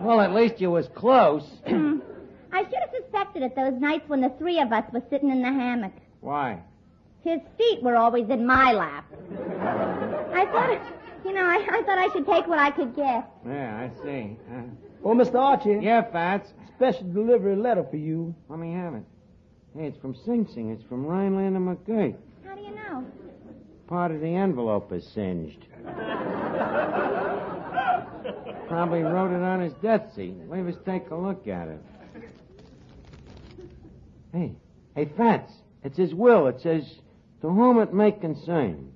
well, 0.00 0.20
at 0.20 0.32
least 0.32 0.60
you 0.60 0.70
was 0.70 0.86
close. 0.94 1.44
I 1.66 2.62
should 2.64 2.74
have 2.80 2.90
suspected 3.02 3.42
it 3.42 3.56
those 3.56 3.80
nights 3.80 4.08
when 4.08 4.20
the 4.20 4.32
three 4.38 4.60
of 4.60 4.72
us 4.72 4.84
were 4.92 5.02
sitting 5.10 5.30
in 5.30 5.42
the 5.42 5.48
hammock. 5.52 5.94
Why? 6.20 6.60
His 7.24 7.40
feet 7.58 7.82
were 7.82 7.96
always 7.96 8.28
in 8.28 8.46
my 8.46 8.72
lap. 8.72 9.04
I 10.34 10.44
thought, 10.46 10.80
you 11.24 11.32
know, 11.32 11.44
I, 11.44 11.66
I 11.70 11.82
thought 11.82 11.98
I 11.98 12.12
should 12.12 12.26
take 12.26 12.46
what 12.46 12.58
I 12.58 12.70
could 12.70 12.94
get. 12.94 13.28
Yeah, 13.46 13.76
I 13.76 14.04
see. 14.04 14.36
Uh, 14.52 14.62
Oh, 15.04 15.14
Mr. 15.16 15.34
Archie. 15.34 15.80
yeah, 15.82 16.02
Fats. 16.12 16.52
Special 16.76 17.12
delivery 17.12 17.56
letter 17.56 17.82
for 17.90 17.96
you. 17.96 18.32
Let 18.48 18.60
me 18.60 18.72
have 18.72 18.94
it. 18.94 19.02
Hey, 19.76 19.86
it's 19.86 19.98
from 19.98 20.14
Sing 20.26 20.46
Sing. 20.52 20.70
It's 20.70 20.84
from 20.84 21.06
Rhinelander 21.06 21.58
McGurk. 21.58 22.14
How 22.44 22.54
do 22.54 22.60
you 22.60 22.74
know? 22.74 23.06
Part 23.86 24.10
of 24.12 24.20
the 24.20 24.34
envelope 24.34 24.92
is 24.92 25.06
singed. 25.14 25.64
Probably 28.68 29.00
wrote 29.02 29.34
it 29.34 29.42
on 29.42 29.60
his 29.60 29.72
death 29.74 30.14
seat. 30.14 30.34
Leave 30.50 30.66
us 30.68 30.74
take 30.84 31.10
a 31.10 31.14
look 31.14 31.48
at 31.48 31.68
it. 31.68 31.80
Hey, 34.32 34.52
hey, 34.94 35.10
Fats. 35.16 35.52
It's 35.84 35.96
his 35.96 36.14
will. 36.14 36.46
It 36.48 36.60
says, 36.60 36.84
to 37.40 37.48
whom 37.48 37.80
it 37.80 37.92
may 37.94 38.12
concern. 38.12 38.92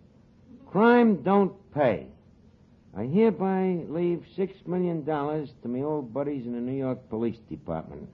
Crime 0.66 1.22
don't 1.22 1.54
pay. 1.72 2.06
I 2.96 3.04
hereby 3.04 3.84
leave 3.88 4.24
six 4.36 4.54
million 4.66 5.04
dollars 5.04 5.50
to 5.62 5.68
my 5.68 5.80
old 5.80 6.14
buddies 6.14 6.46
in 6.46 6.52
the 6.52 6.60
New 6.60 6.76
York 6.78 7.08
Police 7.10 7.38
Department. 7.50 8.08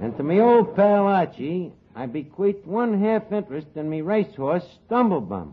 And 0.00 0.16
to 0.16 0.22
me 0.22 0.40
old 0.40 0.76
pal 0.76 1.06
Archie, 1.06 1.72
I 1.94 2.06
bequeath 2.06 2.64
one 2.64 3.00
half 3.00 3.32
interest 3.32 3.68
in 3.74 3.90
me 3.90 4.02
racehorse, 4.02 4.64
Stumblebum. 4.86 5.52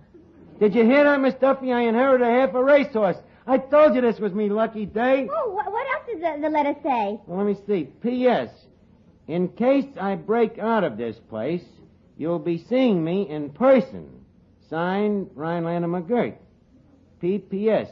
Did 0.60 0.76
you 0.76 0.86
hear 0.86 1.04
that, 1.04 1.20
Miss 1.20 1.34
Duffy? 1.36 1.74
I 1.74 1.82
inherited 1.82 2.26
a 2.26 2.32
half 2.32 2.54
a 2.54 2.64
racehorse. 2.64 3.18
I 3.48 3.58
told 3.58 3.96
you 3.96 4.02
this 4.02 4.20
was 4.20 4.34
me 4.34 4.50
lucky 4.50 4.86
day. 4.86 5.28
Oh, 5.32 5.52
what, 5.52 5.72
what 5.72 5.86
else 5.94 6.06
does 6.12 6.22
the, 6.22 6.42
the 6.42 6.50
letter 6.50 6.76
say? 6.82 7.20
Well, 7.26 7.38
let 7.38 7.46
me 7.46 7.58
see. 7.68 7.84
P.S. 8.02 8.50
In 9.28 9.50
case 9.50 9.86
I 10.00 10.16
break 10.16 10.58
out 10.58 10.84
of 10.84 10.98
this 10.98 11.18
place, 11.30 11.64
you'll 12.18 12.40
be 12.40 12.64
seeing 12.70 13.04
me 13.04 13.30
in 13.30 13.50
person. 13.50 14.10
Signed, 14.70 15.30
Rhinelander 15.36 15.88
McGurk. 15.88 16.38
P.P.S. 17.22 17.90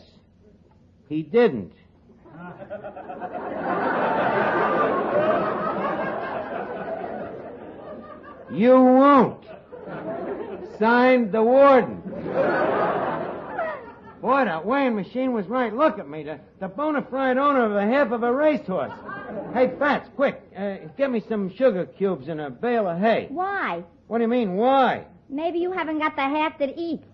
He 1.10 1.22
didn't. 1.22 1.74
You 8.54 8.76
won't. 8.76 9.46
Signed, 10.78 11.32
the 11.32 11.42
warden. 11.42 12.02
Boy, 14.22 14.46
that 14.46 14.66
weighing 14.66 14.96
machine 14.96 15.34
was 15.34 15.48
right. 15.48 15.76
Look 15.76 16.00
at 16.00 16.08
me, 16.08 16.24
the, 16.24 16.40
the 16.60 16.68
bona 16.68 17.02
fide 17.02 17.38
owner 17.38 17.66
of 17.66 17.76
a 17.76 17.86
half 17.86 18.12
of 18.12 18.24
a 18.24 18.32
racehorse. 18.32 18.94
Hey, 19.54 19.74
Fats, 19.78 20.08
quick, 20.16 20.42
uh, 20.58 20.76
get 20.98 21.12
me 21.12 21.22
some 21.28 21.54
sugar 21.56 21.86
cubes 21.86 22.28
and 22.30 22.40
a 22.40 22.50
bale 22.50 22.88
of 22.88 23.00
hay. 23.00 23.28
Why? 23.30 23.84
What 24.08 24.20
do 24.20 24.24
you 24.24 24.30
mean, 24.30 24.56
why? 24.56 25.06
Maybe 25.30 25.60
you 25.60 25.72
haven't 25.72 26.00
got 26.00 26.16
the 26.16 26.22
half 26.22 26.58
that 26.60 26.78
eats. 26.78 27.06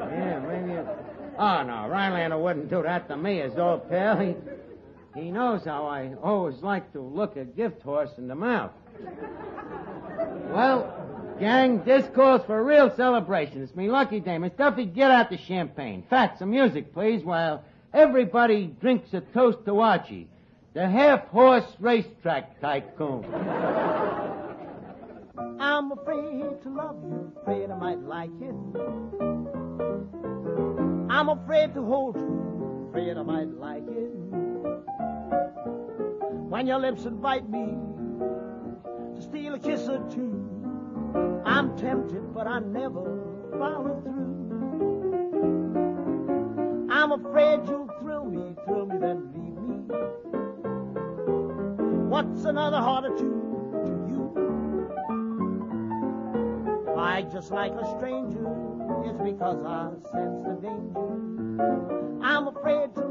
Yeah, 0.00 0.38
maybe 0.46 0.72
it... 0.72 0.86
Oh, 1.38 1.62
no, 1.64 1.88
Rhinelander 1.88 2.38
wouldn't 2.38 2.70
do 2.70 2.82
that 2.82 3.08
to 3.08 3.16
me, 3.16 3.38
his 3.40 3.58
old 3.58 3.88
pal. 3.90 4.18
He, 4.18 4.34
he 5.14 5.30
knows 5.30 5.64
how 5.64 5.86
I 5.86 6.14
always 6.22 6.62
like 6.62 6.92
to 6.92 7.00
look 7.00 7.36
a 7.36 7.44
gift 7.44 7.82
horse 7.82 8.10
in 8.18 8.28
the 8.28 8.34
mouth. 8.34 8.72
Well, 10.50 11.36
gang, 11.38 11.84
this 11.84 12.06
calls 12.14 12.44
for 12.46 12.58
a 12.58 12.62
real 12.62 12.90
celebration. 12.94 13.62
It's 13.62 13.74
me 13.74 13.90
lucky 13.90 14.20
day. 14.20 14.38
Miss 14.38 14.52
Duffy, 14.52 14.86
get 14.86 15.10
out 15.10 15.30
the 15.30 15.38
champagne. 15.38 16.04
Fat, 16.08 16.38
some 16.38 16.50
music, 16.50 16.92
please, 16.94 17.22
while 17.24 17.64
everybody 17.92 18.66
drinks 18.66 19.12
a 19.12 19.20
toast 19.20 19.64
to 19.66 19.80
Archie, 19.80 20.28
the 20.74 20.88
half-horse 20.88 21.76
racetrack 21.78 22.60
tycoon. 22.60 23.24
I'm 25.60 25.92
afraid 25.92 26.62
to 26.62 26.68
love 26.68 26.96
you, 27.04 27.32
afraid 27.42 27.70
I 27.70 27.76
might 27.76 28.00
like 28.00 28.30
it. 28.40 28.54
I'm 31.10 31.28
afraid 31.28 31.74
to 31.74 31.82
hold 31.82 32.16
you, 32.16 32.88
afraid 32.88 33.16
I 33.16 33.22
might 33.22 33.48
like. 33.48 33.84
When 36.52 36.66
your 36.66 36.80
lips 36.80 37.06
invite 37.06 37.48
me 37.48 37.64
to 39.14 39.22
steal 39.22 39.54
a 39.54 39.58
kiss 39.58 39.88
or 39.88 40.06
two, 40.10 40.34
I'm 41.46 41.74
tempted, 41.78 42.34
but 42.34 42.46
I 42.46 42.58
never 42.58 43.00
follow 43.58 44.02
through. 44.02 44.50
I'm 46.90 47.12
afraid 47.12 47.60
you'll 47.66 47.88
thrill 48.00 48.26
me, 48.26 48.54
thrill 48.66 48.84
me, 48.84 48.98
then 48.98 49.32
leave 49.32 49.56
me. 49.62 49.76
What's 52.10 52.44
another 52.44 52.80
heart 52.80 53.06
or 53.06 53.16
two 53.16 53.40
to 53.86 53.92
you? 54.12 54.34
If 56.86 56.98
I 56.98 57.22
just 57.32 57.50
like 57.50 57.72
a 57.72 57.96
stranger, 57.96 58.46
it's 59.06 59.18
because 59.22 59.64
I 59.64 59.88
sense 60.12 60.44
the 60.44 60.58
danger. 60.60 62.20
I'm 62.22 62.46
afraid 62.48 62.94
to 62.96 63.01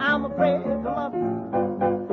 I'm 0.00 0.24
afraid 0.26 0.64
to 0.64 0.76
love 0.76 1.14
you. 1.14 2.07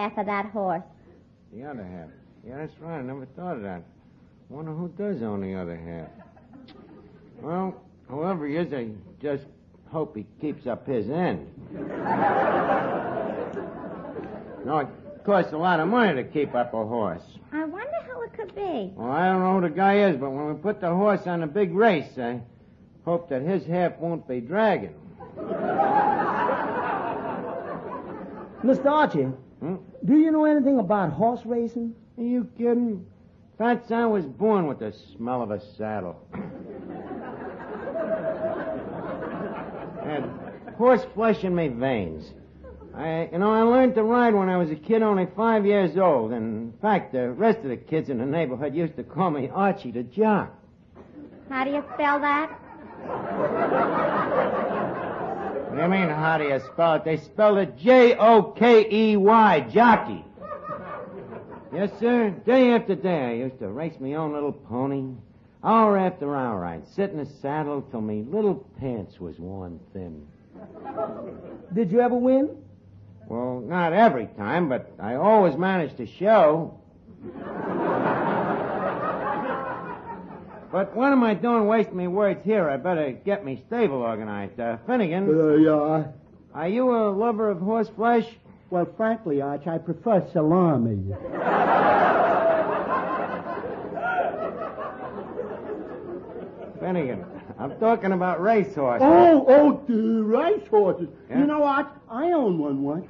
Half 0.00 0.16
of 0.16 0.26
that 0.26 0.46
horse. 0.46 0.82
The 1.52 1.64
other 1.64 1.84
half. 1.84 2.08
Yeah, 2.46 2.56
that's 2.58 2.72
right. 2.80 2.98
I 2.98 3.02
never 3.02 3.26
thought 3.36 3.56
of 3.56 3.62
that. 3.62 3.82
Wonder 4.48 4.72
who 4.72 4.88
does 4.88 5.22
own 5.22 5.42
the 5.42 5.54
other 5.54 5.76
half. 5.76 6.08
Well, 7.42 7.82
whoever 8.08 8.46
he 8.46 8.56
is, 8.56 8.72
I 8.72 8.88
just 9.20 9.44
hope 9.90 10.16
he 10.16 10.24
keeps 10.40 10.66
up 10.66 10.86
his 10.86 11.10
end. 11.10 11.46
no, 14.64 14.78
it 14.78 14.88
costs 15.24 15.52
a 15.52 15.58
lot 15.58 15.80
of 15.80 15.88
money 15.88 16.14
to 16.14 16.24
keep 16.24 16.54
up 16.54 16.72
a 16.72 16.86
horse. 16.86 17.22
I 17.52 17.64
wonder 17.64 17.90
who 18.08 18.22
it 18.22 18.32
could 18.32 18.54
be. 18.54 18.92
Well, 18.96 19.10
I 19.10 19.26
don't 19.26 19.40
know 19.40 19.60
who 19.60 19.68
the 19.68 19.74
guy 19.74 20.08
is, 20.08 20.16
but 20.16 20.30
when 20.30 20.48
we 20.48 20.54
put 20.54 20.80
the 20.80 20.88
horse 20.88 21.26
on 21.26 21.42
a 21.42 21.46
big 21.46 21.74
race, 21.74 22.16
I 22.18 22.40
hope 23.04 23.28
that 23.28 23.42
his 23.42 23.66
half 23.66 23.98
won't 23.98 24.26
be 24.26 24.40
dragging. 24.40 24.94
Mr. 28.64 28.86
Archie, 28.86 29.28
Hmm? 29.60 29.76
do 30.04 30.16
you 30.18 30.30
know 30.30 30.46
anything 30.46 30.78
about 30.78 31.12
horse 31.12 31.40
racing? 31.44 31.94
Are 32.16 32.24
you 32.24 32.48
kidding? 32.56 33.04
Fats, 33.58 33.90
I 33.90 34.06
was 34.06 34.24
born 34.24 34.66
with 34.66 34.78
the 34.78 34.94
smell 35.16 35.42
of 35.42 35.50
a 35.50 35.60
saddle. 35.76 36.16
and 40.02 40.30
horse 40.76 41.04
flesh 41.14 41.44
in 41.44 41.54
my 41.54 41.68
veins. 41.68 42.32
I, 42.94 43.28
you 43.30 43.38
know, 43.38 43.52
I 43.52 43.62
learned 43.62 43.94
to 43.96 44.02
ride 44.02 44.34
when 44.34 44.48
I 44.48 44.56
was 44.56 44.70
a 44.70 44.76
kid, 44.76 45.02
only 45.02 45.26
five 45.36 45.66
years 45.66 45.96
old. 45.98 46.32
And 46.32 46.72
in 46.72 46.78
fact, 46.80 47.12
the 47.12 47.30
rest 47.30 47.58
of 47.58 47.68
the 47.68 47.76
kids 47.76 48.08
in 48.08 48.16
the 48.18 48.26
neighborhood 48.26 48.74
used 48.74 48.96
to 48.96 49.04
call 49.04 49.30
me 49.30 49.50
Archie 49.52 49.92
the 49.92 50.02
Jock. 50.02 50.54
How 51.50 51.64
do 51.64 51.70
you 51.70 51.84
spell 51.94 52.18
that? 52.20 52.58
What 55.70 55.76
do 55.76 55.82
you 55.82 55.88
mean, 55.88 56.08
how 56.08 56.36
do 56.36 56.48
you 56.48 56.58
spell 56.72 56.94
it? 56.94 57.04
They 57.04 57.16
spelled 57.16 57.58
it 57.58 57.78
J-O-K-E-Y, 57.78 59.60
jockey. 59.72 60.24
Yes, 61.72 61.92
sir. 62.00 62.30
Day 62.44 62.72
after 62.72 62.96
day, 62.96 63.26
I 63.26 63.32
used 63.34 63.60
to 63.60 63.68
race 63.68 63.94
my 64.00 64.14
own 64.14 64.32
little 64.32 64.50
pony. 64.50 65.14
Hour 65.62 65.96
after 65.96 66.34
hour, 66.34 66.64
I'd 66.64 66.88
sit 66.88 67.10
in 67.10 67.18
the 67.18 67.26
saddle 67.40 67.82
till 67.82 68.00
me 68.00 68.24
little 68.28 68.56
pants 68.80 69.20
was 69.20 69.38
worn 69.38 69.78
thin. 69.92 70.26
Did 71.72 71.92
you 71.92 72.00
ever 72.00 72.16
win? 72.16 72.50
Well, 73.28 73.60
not 73.60 73.92
every 73.92 74.26
time, 74.26 74.68
but 74.68 74.90
I 74.98 75.14
always 75.14 75.56
managed 75.56 75.98
to 75.98 76.06
show. 76.06 76.80
But 80.80 80.96
what 80.96 81.12
am 81.12 81.22
I 81.22 81.34
doing 81.34 81.66
wasting 81.66 81.98
my 81.98 82.08
words 82.08 82.40
here? 82.42 82.70
I 82.70 82.78
better 82.78 83.12
get 83.12 83.44
me 83.44 83.62
stable 83.66 83.98
organized. 83.98 84.58
Uh, 84.58 84.78
Finnegan, 84.86 85.28
Uh, 85.28 85.48
yeah. 85.56 86.04
are 86.54 86.68
you 86.68 86.90
a 86.96 87.10
lover 87.10 87.50
of 87.50 87.60
horse 87.60 87.90
flesh? 87.90 88.26
Well, 88.70 88.86
frankly, 88.96 89.42
Arch, 89.42 89.66
I 89.66 89.76
prefer 89.76 90.26
salami. 90.32 91.12
Finnegan, 96.80 97.26
I'm 97.58 97.78
talking 97.78 98.12
about 98.12 98.40
racehorses. 98.40 99.02
Oh, 99.06 99.44
oh, 99.48 99.84
the 99.86 100.22
racehorses. 100.22 101.08
Yeah? 101.28 101.40
You 101.40 101.46
know 101.46 101.60
what? 101.60 101.94
I 102.10 102.32
own 102.32 102.58
one 102.58 102.82
once. 102.82 103.06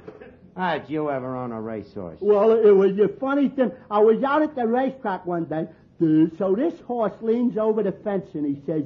How'd 0.57 0.89
you 0.89 1.09
ever 1.09 1.37
own 1.37 1.53
a 1.53 1.61
racehorse? 1.61 2.17
Well, 2.19 2.51
it 2.51 2.71
was 2.71 2.99
a 2.99 3.07
funny 3.07 3.47
thing. 3.47 3.71
I 3.89 3.99
was 3.99 4.21
out 4.23 4.41
at 4.41 4.55
the 4.55 4.67
racetrack 4.67 5.25
one 5.25 5.45
day. 5.45 5.67
So 6.01 6.55
this 6.55 6.73
horse 6.81 7.13
leans 7.21 7.57
over 7.57 7.83
the 7.83 7.91
fence 7.91 8.25
and 8.33 8.43
he 8.43 8.59
says, 8.65 8.83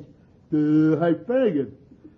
Hey, 0.51 1.15
Finnegan, 1.25 1.71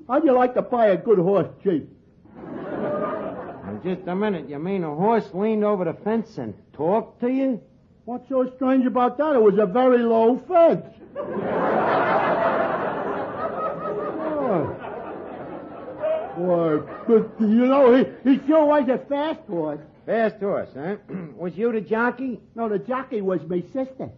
how'd 0.08 0.26
you 0.26 0.34
like 0.34 0.56
to 0.56 0.64
buy 0.64 0.88
a 0.88 0.98
good 0.98 1.20
horse 1.20 1.50
cheap? 1.64 1.88
Now, 2.36 3.80
just 3.84 4.08
a 4.08 4.16
minute. 4.16 4.50
You 4.50 4.58
mean 4.58 4.84
a 4.84 4.96
horse 4.96 5.30
leaned 5.36 5.64
over 5.64 5.86
the 5.86 5.94
fence 5.94 6.40
and 6.40 6.56
talked 6.74 7.20
to 7.22 7.30
you? 7.30 7.62
What's 8.06 8.28
so 8.28 8.52
strange 8.56 8.88
about 8.88 9.20
that? 9.20 9.36
It 9.36 9.42
was 9.42 9.60
a 9.60 9.68
very 9.68 10.00
low 10.00 10.40
fence. 10.48 10.86
oh. 11.18 11.34
Boy, 16.38 16.80
but 17.08 17.40
you 17.40 17.68
know, 17.68 17.96
he, 17.96 18.06
he 18.32 18.48
sure 18.48 18.66
was 18.66 18.90
a 18.90 18.98
fast 18.98 19.42
horse. 19.48 19.82
Fast 20.08 20.38
horse, 20.40 20.70
huh? 20.74 20.96
was 21.36 21.56
you 21.56 21.72
the 21.72 21.82
jockey? 21.82 22.40
No, 22.56 22.68
the 22.68 22.80
jockey 22.80 23.22
was 23.22 23.42
my 23.48 23.62
sister. 23.74 24.10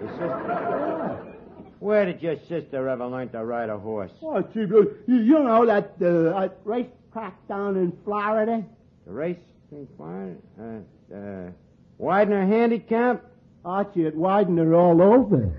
Your 0.00 0.10
sister? 0.10 1.34
Where 1.80 2.06
did 2.06 2.22
your 2.22 2.36
sister 2.48 2.88
ever 2.88 3.06
learn 3.06 3.28
to 3.30 3.44
ride 3.44 3.68
a 3.68 3.78
horse? 3.78 4.10
Oh, 4.22 4.40
gee, 4.40 4.60
you, 4.60 4.96
you 5.06 5.42
know 5.42 5.66
that 5.66 5.94
uh, 6.00 6.36
uh, 6.36 6.48
racetrack 6.64 7.46
down 7.46 7.76
in 7.76 7.92
Florida? 8.04 8.64
The 9.06 9.12
race 9.12 9.36
in 9.70 9.86
Florida? 9.96 10.36
Uh, 10.58 11.14
uh, 11.14 11.50
Widener 11.98 12.46
Handicap? 12.46 13.24
Archie, 13.64 14.06
it 14.06 14.14
widened 14.14 14.58
her 14.58 14.74
all 14.74 15.00
over. 15.00 15.50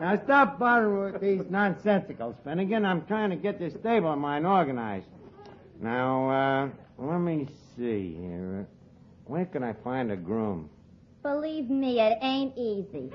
Now 0.00 0.20
stop 0.22 0.58
bothering 0.60 1.12
with 1.12 1.20
these 1.20 1.40
nonsensicals, 1.50 2.36
Finnegan. 2.44 2.84
I'm 2.84 3.04
trying 3.06 3.30
to 3.30 3.36
get 3.36 3.58
this 3.58 3.74
stable 3.74 4.12
of 4.12 4.18
mine 4.20 4.46
organized. 4.46 5.06
Now, 5.80 6.30
uh, 6.30 6.68
let 6.98 7.18
me 7.18 7.48
see 7.76 8.16
here. 8.20 8.66
Where 9.26 9.44
can 9.44 9.62
I 9.62 9.74
find 9.84 10.10
a 10.10 10.16
groom? 10.16 10.70
Believe 11.22 11.68
me, 11.68 12.00
it 12.00 12.18
ain't 12.22 12.56
easy. 12.56 13.10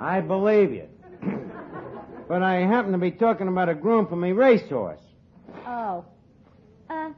I 0.00 0.20
believe 0.20 0.72
you. 0.72 0.88
but 2.28 2.42
I 2.42 2.56
happen 2.56 2.92
to 2.92 2.98
be 2.98 3.10
talking 3.10 3.48
about 3.48 3.68
a 3.68 3.74
groom 3.74 4.06
for 4.06 4.16
me 4.16 4.32
racehorse. 4.32 5.00
Oh. 5.66 6.04
Uh, 6.88 7.10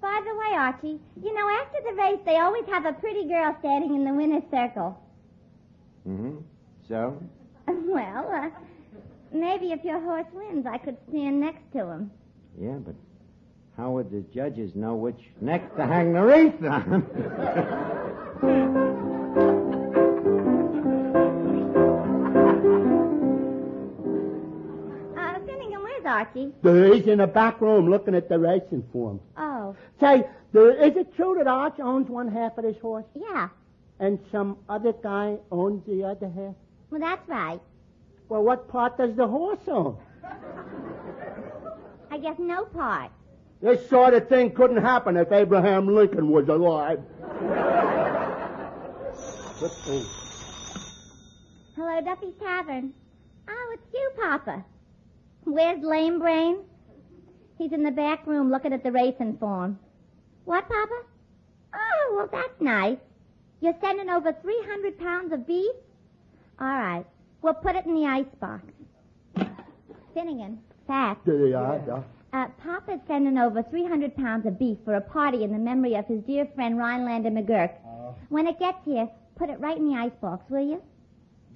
by 0.00 0.20
the 0.24 0.34
way, 0.34 0.56
Archie, 0.56 1.00
you 1.20 1.34
know, 1.34 1.48
after 1.60 1.78
the 1.88 1.94
race, 1.94 2.20
they 2.24 2.36
always 2.36 2.64
have 2.66 2.86
a 2.86 2.92
pretty 2.92 3.28
girl 3.28 3.54
standing 3.60 3.94
in 3.94 4.04
the 4.04 4.14
winner's 4.14 4.42
circle. 4.50 4.98
Mm-hmm. 6.08 6.36
So? 6.88 7.20
well, 7.66 8.30
uh, 8.32 8.50
maybe 9.32 9.72
if 9.72 9.84
your 9.84 10.00
horse 10.00 10.26
wins, 10.32 10.66
I 10.66 10.78
could 10.78 10.96
stand 11.08 11.40
next 11.40 11.70
to 11.72 11.86
him. 11.86 12.10
Yeah, 12.60 12.76
but 12.84 12.94
how 13.76 13.90
would 13.92 14.10
the 14.10 14.20
judges 14.34 14.74
know 14.74 14.94
which 14.94 15.20
neck 15.40 15.74
to 15.76 15.86
hang 15.86 16.12
the 16.12 16.22
wreath 16.22 16.62
on? 16.64 17.06
Uh, 25.16 25.38
Finnegan, 25.46 25.82
where's 25.82 26.04
Archie? 26.06 26.52
He's 26.62 27.06
in 27.06 27.18
the 27.18 27.26
back 27.26 27.60
room 27.60 27.90
looking 27.90 28.14
at 28.14 28.28
the 28.28 28.38
racing 28.38 28.84
form. 28.92 29.20
Oh, 29.36 29.74
Say, 30.00 30.20
is 30.20 30.96
it 30.96 31.14
true 31.16 31.34
that 31.38 31.46
Arch 31.46 31.80
owns 31.80 32.08
one 32.08 32.28
half 32.28 32.56
of 32.58 32.64
this 32.64 32.76
horse 32.80 33.04
yeah. 33.14 33.48
and 33.98 34.18
some 34.30 34.58
other 34.68 34.92
guy 34.92 35.36
owns 35.50 35.84
the 35.86 36.04
other 36.04 36.28
half? 36.28 36.54
Well, 36.96 37.10
that's 37.10 37.28
right. 37.28 37.60
Well, 38.30 38.42
what 38.42 38.68
part 38.68 38.96
does 38.96 39.14
the 39.16 39.26
horse 39.26 39.60
own? 39.68 39.98
I 42.10 42.16
guess 42.16 42.36
no 42.38 42.64
part. 42.64 43.12
This 43.60 43.86
sort 43.90 44.14
of 44.14 44.30
thing 44.30 44.52
couldn't 44.52 44.82
happen 44.82 45.18
if 45.18 45.30
Abraham 45.30 45.94
Lincoln 45.94 46.30
was 46.30 46.48
alive. 46.48 47.02
Hello, 51.76 52.00
Duffy's 52.00 52.34
Tavern. 52.40 52.94
Oh, 53.46 53.74
it's 53.74 53.92
you, 53.92 54.10
Papa. 54.18 54.64
Where's 55.44 55.84
Lame 55.84 56.18
Brain? 56.18 56.60
He's 57.58 57.72
in 57.72 57.82
the 57.82 57.90
back 57.90 58.26
room 58.26 58.50
looking 58.50 58.72
at 58.72 58.82
the 58.82 58.92
racing 58.92 59.36
form. 59.36 59.78
What, 60.46 60.66
Papa? 60.66 61.02
Oh, 61.74 62.14
well, 62.16 62.28
that's 62.32 62.58
nice. 62.58 62.96
You're 63.60 63.76
sending 63.82 64.08
over 64.08 64.32
300 64.32 64.98
pounds 64.98 65.34
of 65.34 65.46
beef? 65.46 65.74
All 66.60 66.66
right. 66.66 67.04
We'll 67.42 67.54
put 67.54 67.76
it 67.76 67.84
in 67.86 67.94
the 67.94 68.06
icebox. 68.06 68.62
Finnegan, 70.14 70.58
Fat. 70.86 71.18
Are. 71.26 71.46
yeah. 71.46 72.02
Uh, 72.32 72.48
Papa's 72.62 73.00
sending 73.06 73.38
over 73.38 73.62
300 73.62 74.16
pounds 74.16 74.46
of 74.46 74.58
beef 74.58 74.78
for 74.84 74.94
a 74.94 75.00
party 75.00 75.44
in 75.44 75.52
the 75.52 75.58
memory 75.58 75.94
of 75.94 76.06
his 76.06 76.22
dear 76.22 76.46
friend 76.54 76.78
Rhinelander 76.78 77.30
McGurk. 77.30 77.72
When 78.30 78.46
it 78.46 78.58
gets 78.58 78.78
here, 78.84 79.08
put 79.36 79.50
it 79.50 79.60
right 79.60 79.76
in 79.76 79.88
the 79.90 79.96
icebox, 79.96 80.48
will 80.50 80.66
you? 80.66 80.82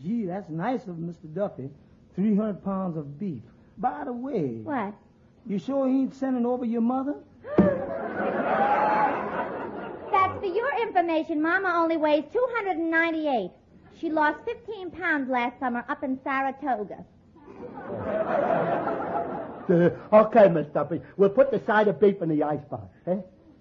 Gee, 0.03 0.27
that's 0.27 0.49
nice 0.51 0.87
of 0.87 0.97
Mr. 0.97 1.33
Duffy. 1.35 1.71
300 2.15 2.63
pounds 2.65 2.97
of 2.97 3.19
beef. 3.19 3.43
By 3.79 4.05
the 4.05 4.13
way, 4.13 4.61
What? 4.63 4.95
you 5.47 5.59
sure 5.59 5.89
he 5.89 5.95
ain't 6.01 6.15
sending 6.15 6.45
over 6.47 6.65
your 6.65 6.81
mother? 6.83 7.15
That's 10.13 10.39
for 10.41 10.47
your 10.47 10.83
information. 10.83 11.41
Mama 11.41 11.73
only 11.77 11.97
weighs 11.97 12.25
298. 12.33 13.51
She 14.01 14.09
lost 14.11 14.39
15 14.47 14.91
pounds 14.93 15.29
last 15.29 15.59
summer 15.61 15.85
up 15.89 16.03
in 16.03 16.19
Saratoga. 16.25 17.05
Uh, 19.71 19.91
okay, 20.13 20.49
Miss 20.49 20.67
Duffy. 20.75 21.01
We'll 21.17 21.31
put 21.31 21.53
the 21.53 21.61
side 21.65 21.87
of 21.87 22.01
beef 22.01 22.21
in 22.23 22.29
the 22.29 22.43
icebox. 22.43 22.89
Eh? 23.07 23.15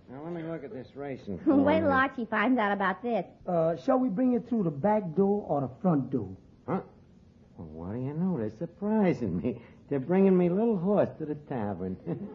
Now, 0.09 0.23
let 0.23 0.33
me 0.33 0.41
look 0.41 0.63
at 0.63 0.73
this 0.73 0.87
racing. 0.95 1.39
Wait 1.45 1.81
till 1.81 1.91
Archie 1.91 2.25
finds 2.25 2.57
out 2.57 2.71
about 2.71 3.03
this. 3.03 3.25
Uh, 3.45 3.75
shall 3.75 3.99
we 3.99 4.09
bring 4.09 4.33
it 4.33 4.49
through 4.49 4.63
the 4.63 4.71
back 4.71 5.03
door 5.15 5.45
or 5.47 5.61
the 5.61 5.69
front 5.83 6.09
door? 6.09 6.35
Huh? 6.67 6.79
Well, 7.57 7.67
what 7.67 7.93
do 7.93 7.99
you 7.99 8.13
know? 8.15 8.39
They're 8.39 8.49
surprising 8.57 9.37
me. 9.39 9.61
They're 9.89 9.99
bringing 9.99 10.35
me 10.35 10.49
little 10.49 10.77
horse 10.79 11.09
to 11.19 11.25
the 11.27 11.35
tavern. 11.35 11.95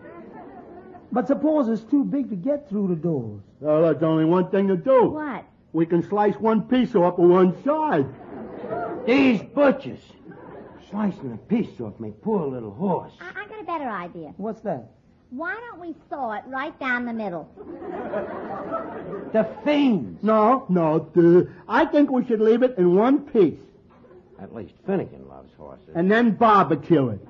But 1.13 1.29
suppose 1.29 1.69
it's 1.69 1.89
too 1.89 2.03
big 2.03 2.29
to 2.31 2.37
get 2.37 2.69
through 2.69 2.89
the 2.89 2.97
doors. 2.97 3.41
Well, 3.61 3.83
there's 3.83 4.03
only 4.03 4.25
one 4.25 4.51
thing 4.51 4.67
to 4.67 4.77
do. 4.77 5.11
What? 5.11 5.45
We 5.75 5.87
can 5.87 6.09
slice 6.09 6.37
one 6.37 6.63
piece 6.63 6.95
off 6.95 7.19
of 7.19 7.29
one 7.29 7.63
side. 7.65 8.07
These 9.07 9.43
butchers 9.43 9.99
slicing 10.89 11.33
a 11.33 11.37
piece 11.37 11.81
off 11.81 11.99
me 11.99 12.13
poor 12.23 12.47
little 12.47 12.71
horse. 12.73 13.13
I, 13.21 13.43
I 13.43 13.47
got 13.49 13.61
a 13.61 13.65
better 13.65 13.91
idea. 13.91 14.33
What's 14.37 14.61
that? 14.63 14.93
Why 15.31 15.55
don't 15.69 15.81
we 15.81 15.97
saw 16.09 16.33
it 16.35 16.45
right 16.47 16.79
down 16.79 17.07
the 17.07 17.13
middle? 17.13 17.51
The 19.33 19.49
fiends. 19.65 20.23
No, 20.23 20.65
no. 20.69 21.11
uh, 21.17 21.51
I 21.69 21.87
think 21.87 22.09
we 22.11 22.25
should 22.25 22.41
leave 22.41 22.63
it 22.63 22.79
in 22.79 22.95
one 22.95 23.23
piece 23.23 23.59
At 24.41 24.55
least 24.55 24.75
Finnegan 24.87 25.27
loves 25.29 25.51
horses. 25.59 25.89
and 25.97 26.09
then 26.09 26.37
barbecue 26.37 27.09
it. 27.09 27.21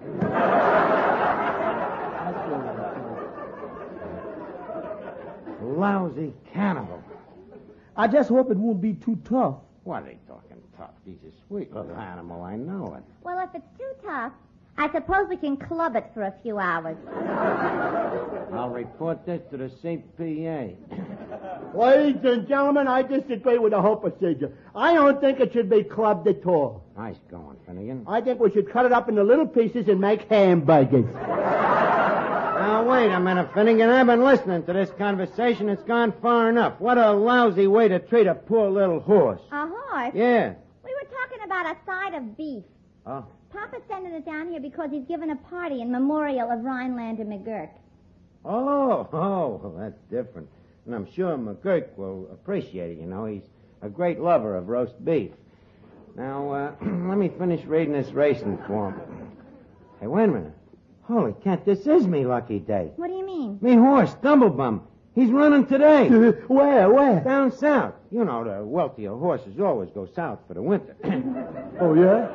Lousy 5.63 6.33
cannibal. 6.53 7.03
I 7.97 8.09
just 8.09 8.29
hope 8.29 8.51
it 8.51 8.57
won't 8.57 8.81
be 8.81 8.95
too 8.95 9.19
tough. 9.29 9.57
What 9.85 10.03
are 10.03 10.07
they 10.07 10.19
talking 10.27 10.55
tough? 10.77 10.91
He's 11.05 11.19
a 11.27 11.33
sweet 11.47 11.73
little 11.75 11.97
animal. 11.97 12.43
I 12.43 12.57
know 12.57 12.95
it. 12.97 13.05
Well, 13.23 13.39
if 13.41 13.55
it's 13.55 13.79
too 13.79 14.07
tough, 14.07 14.33
I 14.77 14.91
suppose 14.91 15.29
we 15.29 15.37
can 15.37 15.57
club 15.57 15.95
it 15.95 16.11
for 16.15 16.23
a 16.23 16.35
few 16.43 16.59
hours. 16.59 16.97
I'll 18.53 18.71
report 18.71 19.25
this 19.25 19.41
to 19.51 19.57
the 19.57 19.69
CPA. 19.69 20.75
Ladies 21.75 22.25
and 22.25 22.49
gentlemen, 22.49 22.89
I 22.89 23.03
disagree 23.03 23.59
with 23.59 23.73
the 23.73 23.81
whole 23.81 23.97
procedure. 23.97 24.53
I 24.75 24.95
don't 24.95 25.21
think 25.21 25.39
it 25.39 25.53
should 25.53 25.71
be 25.71 25.85
clubbed 25.85 26.27
at 26.27 26.45
all. 26.47 26.85
nice 26.97 27.17
going, 27.31 27.57
Finnegan. 27.67 28.05
I 28.09 28.21
think 28.21 28.41
we 28.41 28.51
should 28.51 28.71
cut 28.71 28.87
it 28.87 28.93
up 28.93 29.09
into 29.09 29.23
little 29.23 29.47
pieces 29.47 29.89
and 29.89 30.01
make 30.01 30.29
hamburgers. 30.29 31.07
Now, 32.85 32.91
wait 32.91 33.11
a 33.11 33.19
minute, 33.19 33.55
Finnegan. 33.55 33.89
I've 33.89 34.07
been 34.07 34.23
listening 34.23 34.63
to 34.65 34.73
this 34.75 34.91
conversation. 34.99 35.71
It's 35.71 35.83
gone 35.85 36.13
far 36.21 36.51
enough. 36.51 36.79
What 36.79 36.99
a 36.99 37.13
lousy 37.13 37.67
way 37.67 37.89
to 37.89 37.99
treat 37.99 38.27
a 38.27 38.35
poor 38.35 38.69
little 38.69 39.01
horse. 39.01 39.41
A 39.51 39.67
horse? 39.67 40.13
Yeah. 40.15 40.53
We 40.85 40.91
were 40.93 41.09
talking 41.09 41.43
about 41.47 41.65
a 41.65 41.77
side 41.87 42.15
of 42.15 42.37
beef. 42.37 42.65
Oh. 43.07 43.25
Papa's 43.51 43.81
sending 43.89 44.13
it 44.13 44.27
down 44.27 44.51
here 44.51 44.61
because 44.61 44.91
he's 44.91 45.07
giving 45.07 45.31
a 45.31 45.37
party 45.37 45.81
in 45.81 45.91
memorial 45.91 46.51
of 46.51 46.63
Rhinelander 46.63 47.25
McGurk. 47.25 47.71
Oh, 48.45 49.09
oh, 49.15 49.61
well, 49.63 49.75
that's 49.79 50.01
different. 50.11 50.51
And 50.85 50.95
I'm 50.95 51.11
sure 51.11 51.39
McGurk 51.39 51.97
will 51.97 52.29
appreciate 52.31 52.91
it, 52.91 53.01
you 53.01 53.07
know. 53.07 53.25
He's 53.25 53.49
a 53.81 53.89
great 53.89 54.21
lover 54.21 54.57
of 54.57 54.69
roast 54.69 55.03
beef. 55.03 55.31
Now, 56.17 56.51
uh, 56.53 56.73
let 56.83 57.17
me 57.17 57.31
finish 57.39 57.65
reading 57.65 57.95
this 57.95 58.11
racing 58.13 58.59
form. 58.67 59.01
Hey, 60.01 60.07
wait 60.07 60.25
a 60.25 60.29
minute. 60.29 60.53
Holy 61.07 61.35
cat, 61.45 61.67
this 61.67 61.87
is 61.87 62.07
me 62.07 62.25
lucky 62.25 62.59
day. 62.59 62.91
What 62.97 63.09
do 63.09 63.15
you 63.15 63.27
mean? 63.27 63.59
Me 63.61 63.75
horse, 63.75 64.15
Stumblebum. 64.15 64.81
He's 65.15 65.31
running 65.31 65.67
today. 65.67 66.09
where, 66.49 66.91
where? 66.91 67.21
Down 67.21 67.53
south. 67.53 67.93
You 68.11 68.25
know, 68.25 68.43
the 68.43 68.65
wealthier 68.65 69.15
horses 69.15 69.61
always 69.61 69.91
go 69.91 70.09
south 70.17 70.41
for 70.49 70.55
the 70.55 70.63
winter. 70.63 70.97
Oh, 71.81 71.93
yeah? 71.93 72.29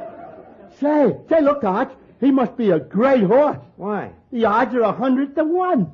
Say, 0.80 1.16
say, 1.30 1.42
look, 1.42 1.64
Arch. 1.64 1.92
He 2.20 2.30
must 2.30 2.58
be 2.58 2.72
a 2.72 2.80
great 2.80 3.24
horse. 3.24 3.58
Why? 3.78 4.12
The 4.34 4.44
odds 4.44 4.76
are 4.76 4.82
a 4.82 4.92
hundred 4.92 5.34
to 5.36 5.46
one. 5.46 5.90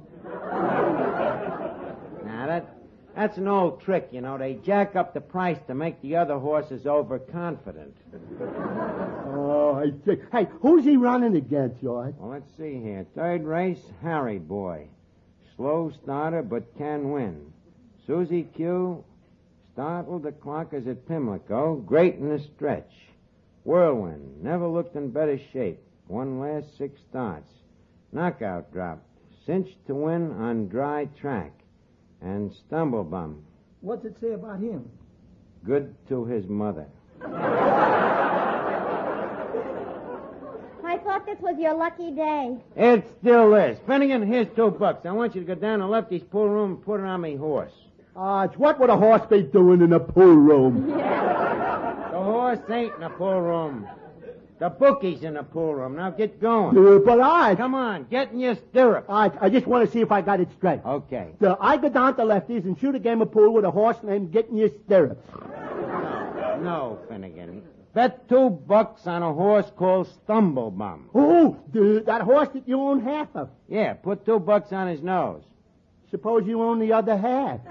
Now, 2.25 2.47
that, 2.47 2.75
that's 3.15 3.37
an 3.37 3.47
old 3.47 3.81
trick, 3.81 4.09
you 4.11 4.21
know. 4.21 4.39
They 4.39 4.55
jack 4.55 4.95
up 4.95 5.13
the 5.13 5.21
price 5.21 5.59
to 5.67 5.75
make 5.75 6.01
the 6.01 6.15
other 6.15 6.39
horses 6.39 6.87
overconfident. 6.87 7.95
I. 9.75 9.91
Hey, 10.31 10.47
who's 10.61 10.85
he 10.85 10.97
running 10.97 11.35
against, 11.35 11.81
George? 11.81 12.15
Well, 12.17 12.31
let's 12.31 12.49
see 12.57 12.79
here. 12.81 13.05
Third 13.15 13.43
race, 13.43 13.81
Harry 14.01 14.39
Boy. 14.39 14.87
Slow 15.55 15.91
starter, 16.03 16.41
but 16.41 16.77
can 16.77 17.11
win. 17.11 17.53
Susie 18.07 18.43
Q. 18.55 19.03
Startled 19.73 20.23
the 20.23 20.31
clockers 20.31 20.87
at 20.87 21.07
Pimlico. 21.07 21.75
Great 21.75 22.15
in 22.15 22.29
the 22.29 22.39
stretch. 22.39 22.91
Whirlwind. 23.65 24.41
Never 24.41 24.67
looked 24.67 24.95
in 24.95 25.11
better 25.11 25.39
shape. 25.51 25.79
Won 26.07 26.39
last 26.39 26.77
six 26.77 27.01
starts. 27.09 27.51
Knockout 28.11 28.71
drop. 28.71 29.03
Cinched 29.45 29.85
to 29.87 29.95
win 29.95 30.31
on 30.31 30.67
dry 30.69 31.05
track. 31.19 31.51
And 32.21 32.51
Stumblebum. 32.51 33.43
What's 33.81 34.05
it 34.05 34.17
say 34.21 34.31
about 34.31 34.59
him? 34.59 34.89
Good 35.65 35.93
to 36.07 36.25
his 36.25 36.47
mother. 36.47 36.87
I 41.05 41.07
thought 41.07 41.25
this 41.27 41.39
was 41.39 41.55
your 41.59 41.75
lucky 41.75 42.09
day. 42.11 42.57
It 42.75 43.05
still 43.19 43.53
is. 43.53 43.77
Finnegan, 43.85 44.25
here's 44.25 44.47
two 44.55 44.71
bucks. 44.71 45.05
I 45.05 45.11
want 45.11 45.35
you 45.35 45.41
to 45.41 45.47
go 45.47 45.53
down 45.53 45.77
to 45.79 45.85
Lefty's 45.87 46.23
pool 46.23 46.49
room 46.49 46.71
and 46.71 46.83
put 46.83 46.99
it 46.99 47.03
on 47.03 47.21
me 47.21 47.35
horse. 47.35 47.71
Arch, 48.15 48.57
what 48.57 48.79
would 48.79 48.89
a 48.89 48.97
horse 48.97 49.21
be 49.29 49.43
doing 49.43 49.81
in 49.81 49.93
a 49.93 49.99
pool 49.99 50.35
room? 50.35 50.91
The 52.15 52.21
horse 52.23 52.59
ain't 52.69 52.95
in 52.95 53.01
the 53.01 53.09
pool 53.09 53.41
room. 53.41 53.87
The 54.57 54.69
bookie's 54.69 55.21
in 55.23 55.33
the 55.33 55.43
pool 55.43 55.75
room. 55.75 55.97
Now 55.97 56.11
get 56.11 56.39
going. 56.39 56.77
Uh, 56.77 56.99
but 56.99 57.19
Arch, 57.19 57.57
Come 57.57 57.75
on, 57.75 58.05
get 58.05 58.31
in 58.31 58.39
your 58.39 58.55
stirrup. 58.55 59.05
Arch, 59.09 59.33
I 59.41 59.49
just 59.49 59.67
want 59.67 59.85
to 59.85 59.91
see 59.91 59.99
if 59.99 60.13
I 60.13 60.21
got 60.21 60.39
it 60.39 60.47
straight. 60.57 60.79
Okay. 60.85 61.33
So 61.41 61.57
I 61.59 61.75
go 61.75 61.89
down 61.89 62.15
to 62.15 62.23
Lefty's 62.23 62.63
and 62.63 62.79
shoot 62.79 62.95
a 62.95 62.99
game 62.99 63.21
of 63.21 63.33
pool 63.33 63.53
with 63.53 63.65
a 63.65 63.69
horse 63.71 63.97
named 64.01 64.31
Get 64.31 64.47
in 64.47 64.55
Your 64.55 64.69
Stirrups. 64.85 65.27
No, 66.63 66.99
Finnegan. 67.09 67.61
Bet 67.95 68.27
two 68.27 68.49
bucks 68.49 69.07
on 69.07 69.23
a 69.23 69.31
horse 69.31 69.71
called 69.77 70.09
Stumblebum. 70.27 71.05
Oh, 71.15 71.57
that 72.05 72.21
horse 72.23 72.49
that 72.53 72.67
you 72.67 72.81
own 72.81 73.01
half 73.01 73.29
of. 73.35 73.49
Yeah, 73.69 73.93
put 73.93 74.25
two 74.25 74.37
bucks 74.37 74.73
on 74.73 74.89
his 74.89 75.01
nose. 75.01 75.43
Suppose 76.11 76.45
you 76.45 76.61
own 76.61 76.79
the 76.79 76.91
other 76.91 77.17
half. 77.17 77.61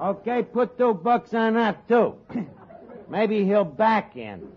Okay, 0.00 0.42
put 0.42 0.78
two 0.78 0.94
bucks 0.94 1.34
on 1.34 1.52
that, 1.54 1.86
too. 1.86 2.14
Maybe 3.10 3.44
he'll 3.44 3.64
back 3.64 4.16
in. 4.16 4.48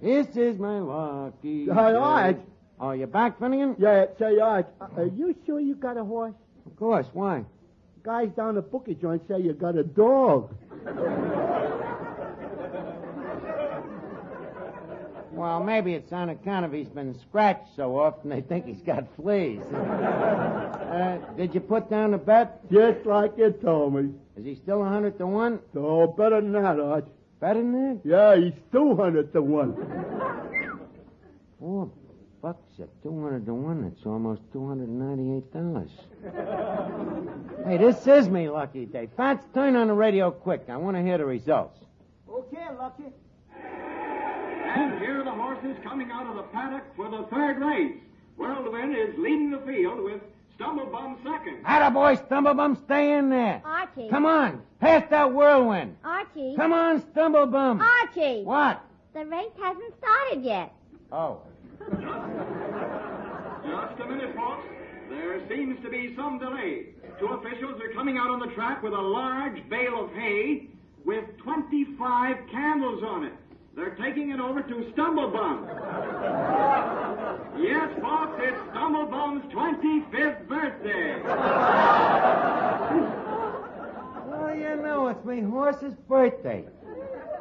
This 0.00 0.34
is 0.34 0.58
my 0.58 0.78
lucky. 0.78 1.66
Hi, 1.68 2.32
day. 2.32 2.40
Oh, 2.84 2.90
you 2.90 3.06
back, 3.06 3.38
Finnegan? 3.38 3.76
Yeah, 3.78 4.06
say, 4.18 4.40
Arch, 4.40 4.66
are 4.80 5.06
you 5.06 5.36
sure 5.46 5.60
you 5.60 5.76
got 5.76 5.96
a 5.96 6.04
horse? 6.04 6.34
Of 6.66 6.74
course. 6.74 7.06
Why? 7.12 7.44
Guys 8.02 8.30
down 8.36 8.56
the 8.56 8.60
bookie 8.60 8.96
joint 8.96 9.22
say 9.28 9.40
you 9.40 9.52
got 9.52 9.76
a 9.76 9.84
dog. 9.84 10.52
Well, 15.30 15.62
maybe 15.62 15.94
it's 15.94 16.12
on 16.12 16.30
account 16.30 16.64
of 16.64 16.72
he's 16.72 16.88
been 16.88 17.16
scratched 17.20 17.68
so 17.76 18.00
often 18.00 18.30
they 18.30 18.40
think 18.40 18.66
he's 18.66 18.82
got 18.82 19.06
fleas. 19.14 19.62
uh, 19.72 21.18
did 21.36 21.54
you 21.54 21.60
put 21.60 21.88
down 21.88 22.10
the 22.10 22.18
bet? 22.18 22.68
Just 22.68 23.06
like 23.06 23.34
you 23.38 23.52
told 23.62 23.94
me. 23.94 24.10
Is 24.36 24.44
he 24.44 24.56
still 24.56 24.82
a 24.82 24.88
hundred 24.88 25.18
to 25.18 25.26
one? 25.28 25.60
No, 25.72 26.08
better 26.08 26.40
than 26.40 26.50
that, 26.52 26.80
Arch. 26.80 27.06
Better 27.38 27.60
than 27.60 27.72
that? 27.72 28.00
Yeah, 28.04 28.36
he's 28.44 28.54
200 28.72 29.32
to 29.34 29.40
1. 29.40 30.42
Four 31.60 31.86
bucks 31.86 31.92
at 31.92 31.92
two 31.92 31.92
hundred 31.92 31.92
to 31.92 31.92
one. 31.92 31.92
That's 31.92 32.01
almost 34.06 34.42
two 34.52 34.66
hundred 34.66 34.88
and 34.88 34.98
ninety-eight 34.98 35.52
dollars. 35.52 35.90
hey, 37.64 37.64
Hey, 37.70 37.76
this 37.78 38.06
is 38.06 38.28
me 38.28 38.48
lucky 38.48 38.86
day. 38.86 39.08
Fats, 39.16 39.44
turn 39.54 39.76
on 39.76 39.88
the 39.88 39.94
radio 39.94 40.30
quick. 40.30 40.64
I 40.68 40.76
want 40.76 40.96
to 40.96 41.02
hear 41.02 41.18
the 41.18 41.24
results. 41.24 41.78
Okay, 42.28 42.66
Lucky. 42.78 43.04
And 44.74 44.98
here 45.00 45.20
are 45.20 45.24
the 45.24 45.30
horses 45.30 45.76
coming 45.84 46.10
out 46.10 46.26
of 46.26 46.36
the 46.36 46.42
paddock 46.44 46.84
for 46.96 47.10
the 47.10 47.24
third 47.30 47.58
race. 47.60 47.96
Whirlwind 48.36 48.96
is 48.96 49.14
leading 49.18 49.50
the 49.50 49.58
field 49.58 50.02
with 50.02 50.22
Stumblebum 50.58 51.18
second. 51.22 51.64
Attaboy, 51.64 52.26
Stumblebum, 52.26 52.82
stay 52.84 53.12
in 53.12 53.28
there. 53.28 53.60
Archie. 53.64 54.08
Come 54.08 54.24
on, 54.26 54.62
pass 54.80 55.08
that 55.10 55.32
whirlwind. 55.32 55.96
Archie. 56.04 56.54
Come 56.56 56.72
on, 56.72 57.02
Stumblebum. 57.02 57.80
Archie. 57.80 58.44
What? 58.44 58.82
The 59.14 59.26
race 59.26 59.52
hasn't 59.62 59.94
started 59.98 60.42
yet. 60.42 60.72
Oh. 61.12 61.42
Just 63.64 64.00
a 64.00 64.06
minute, 64.06 64.34
folks. 64.34 64.66
There 65.08 65.40
seems 65.48 65.82
to 65.82 65.90
be 65.90 66.14
some 66.16 66.38
delay. 66.38 66.86
Two 67.20 67.28
officials 67.28 67.80
are 67.80 67.92
coming 67.94 68.18
out 68.18 68.30
on 68.30 68.40
the 68.40 68.52
track 68.54 68.82
with 68.82 68.92
a 68.92 69.00
large 69.00 69.68
bale 69.68 70.04
of 70.04 70.12
hay 70.12 70.68
with 71.04 71.24
25 71.38 72.36
candles 72.50 73.02
on 73.04 73.24
it. 73.24 73.32
They're 73.74 73.94
taking 73.94 74.30
it 74.30 74.40
over 74.40 74.62
to 74.62 74.74
Stumblebum. 74.92 75.66
yes, 77.58 77.88
folks, 78.00 78.40
it's 78.42 78.58
Stumblebum's 78.74 79.52
25th 79.52 80.48
birthday. 80.48 81.22
Well, 84.26 84.54
you 84.54 84.76
know, 84.82 85.08
it's 85.08 85.24
my 85.24 85.40
horse's 85.40 85.94
birthday. 86.08 86.64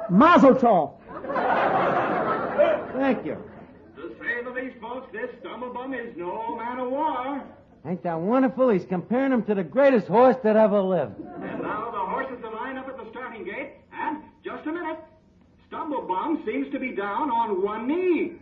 Mazel 0.09 0.55
tov. 0.55 0.93
Thank 2.93 3.25
you. 3.25 3.37
To 4.71 4.77
say 4.77 4.79
the 4.79 4.93
least, 4.93 5.11
folks, 5.11 5.11
this 5.11 5.29
Stumblebum 5.41 5.93
is 5.93 6.15
no 6.17 6.55
Man 6.55 6.79
o' 6.79 6.89
War. 6.89 7.43
Ain't 7.85 8.03
that 8.03 8.19
wonderful? 8.19 8.69
He's 8.69 8.85
comparing 8.85 9.31
him 9.31 9.43
to 9.43 9.55
the 9.55 9.63
greatest 9.63 10.07
horse 10.07 10.35
that 10.43 10.55
ever 10.55 10.81
lived. 10.81 11.17
And 11.19 11.61
now 11.61 11.89
the 11.91 11.99
horses 11.99 12.43
are 12.43 12.53
lined 12.53 12.77
up 12.77 12.87
at 12.87 12.97
the 12.97 13.09
starting 13.09 13.43
gate, 13.43 13.73
and 13.91 14.23
just 14.43 14.67
a 14.67 14.71
minute. 14.71 14.99
Stumblebum 15.69 16.45
seems 16.45 16.71
to 16.73 16.79
be 16.79 16.91
down 16.91 17.31
on 17.31 17.63
one 17.63 17.87
knee. 17.87 18.33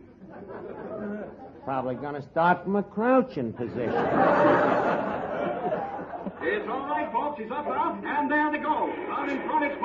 Probably 1.63 1.95
gonna 1.95 2.21
start 2.31 2.63
from 2.63 2.75
a 2.75 2.83
crouching 2.83 3.53
position. 3.53 3.93
It's 6.41 6.67
all 6.69 6.87
right, 6.87 7.09
folks. 7.11 7.39
He's 7.41 7.51
up 7.51 7.65
now, 7.65 7.99
and 8.03 8.31
there 8.31 8.51
they 8.51 8.57
go. 8.57 8.91
Out 9.11 9.29
in 9.29 9.41
front, 9.47 9.65
it's 9.65 9.79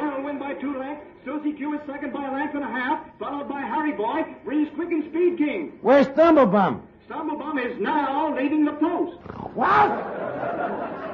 by 0.54 0.60
two 0.60 0.78
lengths. 0.78 1.06
Susie 1.24 1.52
Q 1.52 1.74
is 1.74 1.80
second 1.86 2.12
by 2.12 2.28
a 2.28 2.32
length 2.32 2.54
and 2.54 2.62
a 2.62 2.68
half, 2.68 3.00
followed 3.18 3.48
by 3.48 3.62
Harry 3.62 3.92
Boy, 3.92 4.24
Breeze 4.44 4.68
Quick, 4.74 4.90
and 4.90 5.04
Speed 5.04 5.38
King. 5.38 5.78
Where's 5.80 6.06
Stumblebum? 6.08 6.82
Stumblebum 7.08 7.58
is 7.58 7.80
now 7.80 8.36
leading 8.36 8.64
the 8.64 8.72
post. 8.72 9.18
What? 9.54 9.88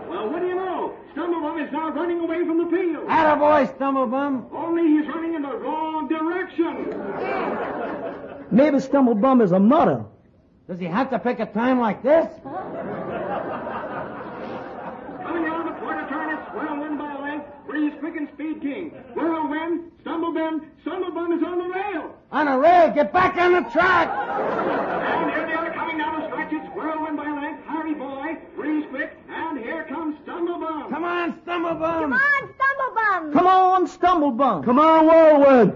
Well, 0.08 0.30
what 0.30 0.40
do 0.40 0.48
you 0.48 0.56
know? 0.56 0.94
Stumblebum 1.14 1.64
is 1.64 1.72
now 1.72 1.90
running 1.90 2.20
away 2.20 2.44
from 2.44 2.58
the 2.58 2.70
field. 2.76 3.06
Attaboy, 3.06 3.76
Stumblebum. 3.78 4.52
Only 4.52 4.82
he's 4.88 5.06
running 5.06 5.34
in 5.34 5.42
the 5.42 5.56
wrong 5.56 6.08
direction. 6.08 6.86
Maybe 8.50 8.78
Stumblebum 8.78 9.42
is 9.42 9.52
a 9.52 9.60
mutter. 9.60 10.04
Does 10.68 10.80
he 10.80 10.86
have 10.86 11.10
to 11.10 11.18
pick 11.18 11.40
a 11.40 11.46
time 11.46 11.80
like 11.80 12.02
this? 12.02 12.26
Coming 15.22 15.46
out 15.46 15.66
of 15.66 15.74
the 15.74 15.80
quarter 15.80 16.08
turn, 16.08 16.36
it's 16.36 16.52
Whirlwind 16.52 16.98
by 16.98 17.12
a 17.14 17.20
length. 17.20 17.46
Breeze 17.66 17.89
Quick 18.00 18.16
and 18.16 18.28
Speed 18.32 18.62
King. 18.62 18.90
Whirlwind, 19.14 19.92
Stumblebum, 20.02 20.62
Stumblebum 20.84 21.36
is 21.36 21.44
on 21.44 21.58
the 21.58 21.68
rail. 21.68 22.14
On 22.32 22.48
a 22.48 22.58
rail, 22.58 22.90
get 22.94 23.12
back 23.12 23.36
on 23.36 23.52
the 23.52 23.60
track! 23.70 24.08
And 24.08 25.30
here 25.30 25.46
they 25.46 25.52
are 25.52 25.70
coming 25.74 25.98
down 25.98 26.20
the 26.20 26.26
stretch. 26.28 26.50
It's 26.50 26.74
Whirlwind 26.74 27.18
by 27.18 27.28
a 27.28 27.34
length. 27.34 27.62
Harry 27.66 27.94
Boy, 27.94 28.38
Breeze 28.56 28.86
Quick, 28.88 29.12
and 29.28 29.58
here 29.58 29.84
comes 29.84 30.16
Stumblebum. 30.24 30.88
Come 30.90 31.04
on, 31.04 31.40
Stumblebum! 31.44 32.00
Come 32.00 32.12
on, 32.14 32.54
Stumblebum. 32.56 33.32
Come 33.34 33.46
on, 33.46 33.86
Stumblebum. 33.86 34.64
Come 34.64 34.78
on, 34.78 35.06
Whirlwind. 35.06 35.72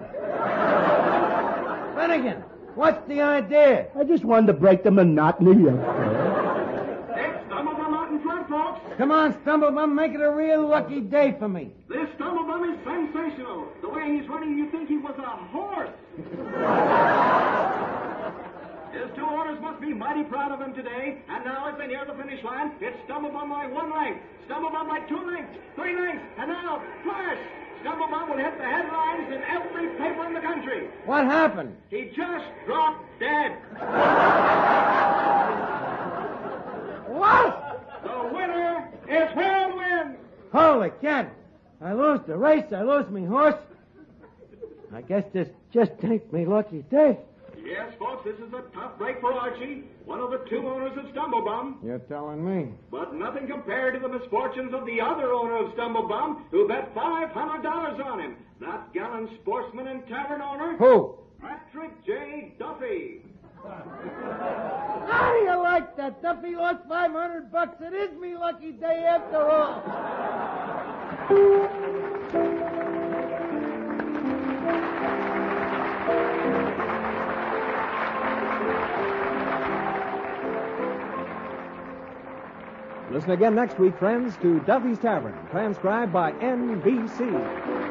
Finnegan, 1.95 2.43
what's 2.75 3.07
the 3.07 3.21
idea? 3.21 3.89
I 3.99 4.05
just 4.05 4.25
wanted 4.25 4.47
to 4.47 4.55
break 4.55 4.83
the 4.83 4.91
monotony 4.91 5.69
of 5.69 5.75
It's 5.75 7.45
Stumblebum 7.53 7.95
out 7.95 8.11
in 8.11 8.21
front, 8.23 8.44
folks. 8.55 8.81
Come 8.99 9.11
on, 9.11 9.35
Stumblebum, 9.43 9.95
make 9.95 10.15
it 10.15 10.21
a 10.21 10.31
real 10.31 10.69
lucky 10.69 11.01
day 11.01 11.35
for 11.39 11.49
me. 11.49 11.73
This 11.89 12.09
Stumblebum 12.17 12.73
is 12.73 12.79
sensational. 12.87 13.67
The 13.83 13.89
way 13.89 14.17
he's 14.17 14.29
running, 14.29 14.57
you 14.57 14.71
think 14.71 14.89
he 14.89 14.99
was 14.99 15.19
a 15.19 15.37
horse. 15.51 15.91
His 18.95 19.11
two 19.17 19.27
owners 19.27 19.61
must 19.61 19.81
be 19.81 19.93
mighty 19.93 20.23
proud 20.23 20.53
of 20.53 20.61
him 20.61 20.73
today. 20.73 21.19
And 21.29 21.45
now, 21.45 21.67
as 21.69 21.77
they 21.79 21.89
near 21.89 22.05
the 22.05 22.15
finish 22.15 22.45
line, 22.45 22.71
it's 22.81 22.97
Stumblebum 23.09 23.51
by 23.51 23.67
one 23.67 23.93
length, 23.93 24.21
Stumblebum 24.47 24.87
by 24.87 25.01
two 25.09 25.19
lengths, 25.27 25.59
three 25.75 25.99
lengths, 25.99 26.25
and 26.39 26.49
now, 26.49 26.81
flash! 27.03 27.39
Stumblebum 27.83 28.29
will 28.31 28.39
hit 28.39 28.57
the 28.57 28.65
headlines 28.65 29.33
in 29.35 29.43
every 29.43 29.89
paper 29.99 30.25
in 30.27 30.33
the 30.33 30.41
country. 30.41 30.89
What 31.05 31.25
happened? 31.25 31.77
He 31.91 32.13
just 32.17 32.45
dropped 32.67 33.05
dead. 33.19 33.59
What? 37.15 37.64
The 38.05 38.31
winner 38.33 38.91
is 39.09 39.37
Whirlwind. 39.37 40.17
Holy 40.53 40.91
cat! 41.01 41.35
I 41.81 41.93
lose 41.93 42.21
the 42.27 42.37
race, 42.37 42.65
I 42.73 42.83
lose 42.83 43.09
me 43.11 43.25
horse. 43.25 43.57
I 44.95 45.03
guess 45.03 45.25
this 45.33 45.49
just 45.73 45.93
ain't 46.05 46.33
me 46.33 46.47
lucky 46.47 46.83
day. 46.91 47.19
Yes, 47.65 47.93
folks, 47.99 48.25
this 48.25 48.37
is 48.37 48.53
a 48.53 48.63
tough 48.75 48.99
break 48.99 49.21
for 49.21 49.33
Archie, 49.33 49.85
one 50.05 50.21
of 50.21 50.31
the 50.31 50.39
two 50.51 50.69
owners 50.69 50.97
of 50.99 51.07
Stumblebum. 51.13 51.79
You're 51.83 51.99
telling 52.01 52.45
me. 52.45 52.73
But 52.91 53.15
nothing 53.15 53.49
compared 53.49 53.95
to 53.95 54.01
the 54.01 54.09
misfortunes 54.09 54.75
of 54.75 54.85
the 54.85 55.01
other 55.01 55.33
owner 55.33 55.57
of 55.57 55.73
Stumblebum, 55.73 56.45
who 56.51 56.69
bet 56.69 56.95
$500 56.95 58.05
on 58.05 58.21
him. 58.21 58.37
That 58.61 58.93
gallant 58.93 59.31
sportsman 59.41 59.89
and 59.89 60.07
tavern 60.07 60.43
owner, 60.43 60.77
Who 60.77 61.17
J. 62.07 62.55
Duffy. 62.59 63.23
How 63.65 65.33
do 65.33 65.39
you 65.51 65.57
like 65.63 65.94
that? 66.05 66.23
Duffy 66.23 66.55
lost 66.55 66.81
500 66.89 67.51
bucks. 67.51 67.81
It 67.81 67.95
is 67.95 68.19
me 68.19 68.37
lucky 68.37 68.73
day 68.73 69.07
after 69.09 69.49
all. 69.49 69.83
Listen 83.11 83.31
again 83.31 83.55
next 83.55 83.79
week, 83.79 83.97
friends, 83.99 84.37
to 84.43 84.61
Duffy's 84.61 84.99
Tavern, 84.99 85.35
transcribed 85.51 86.13
by 86.13 86.33
NBC. 86.33 87.84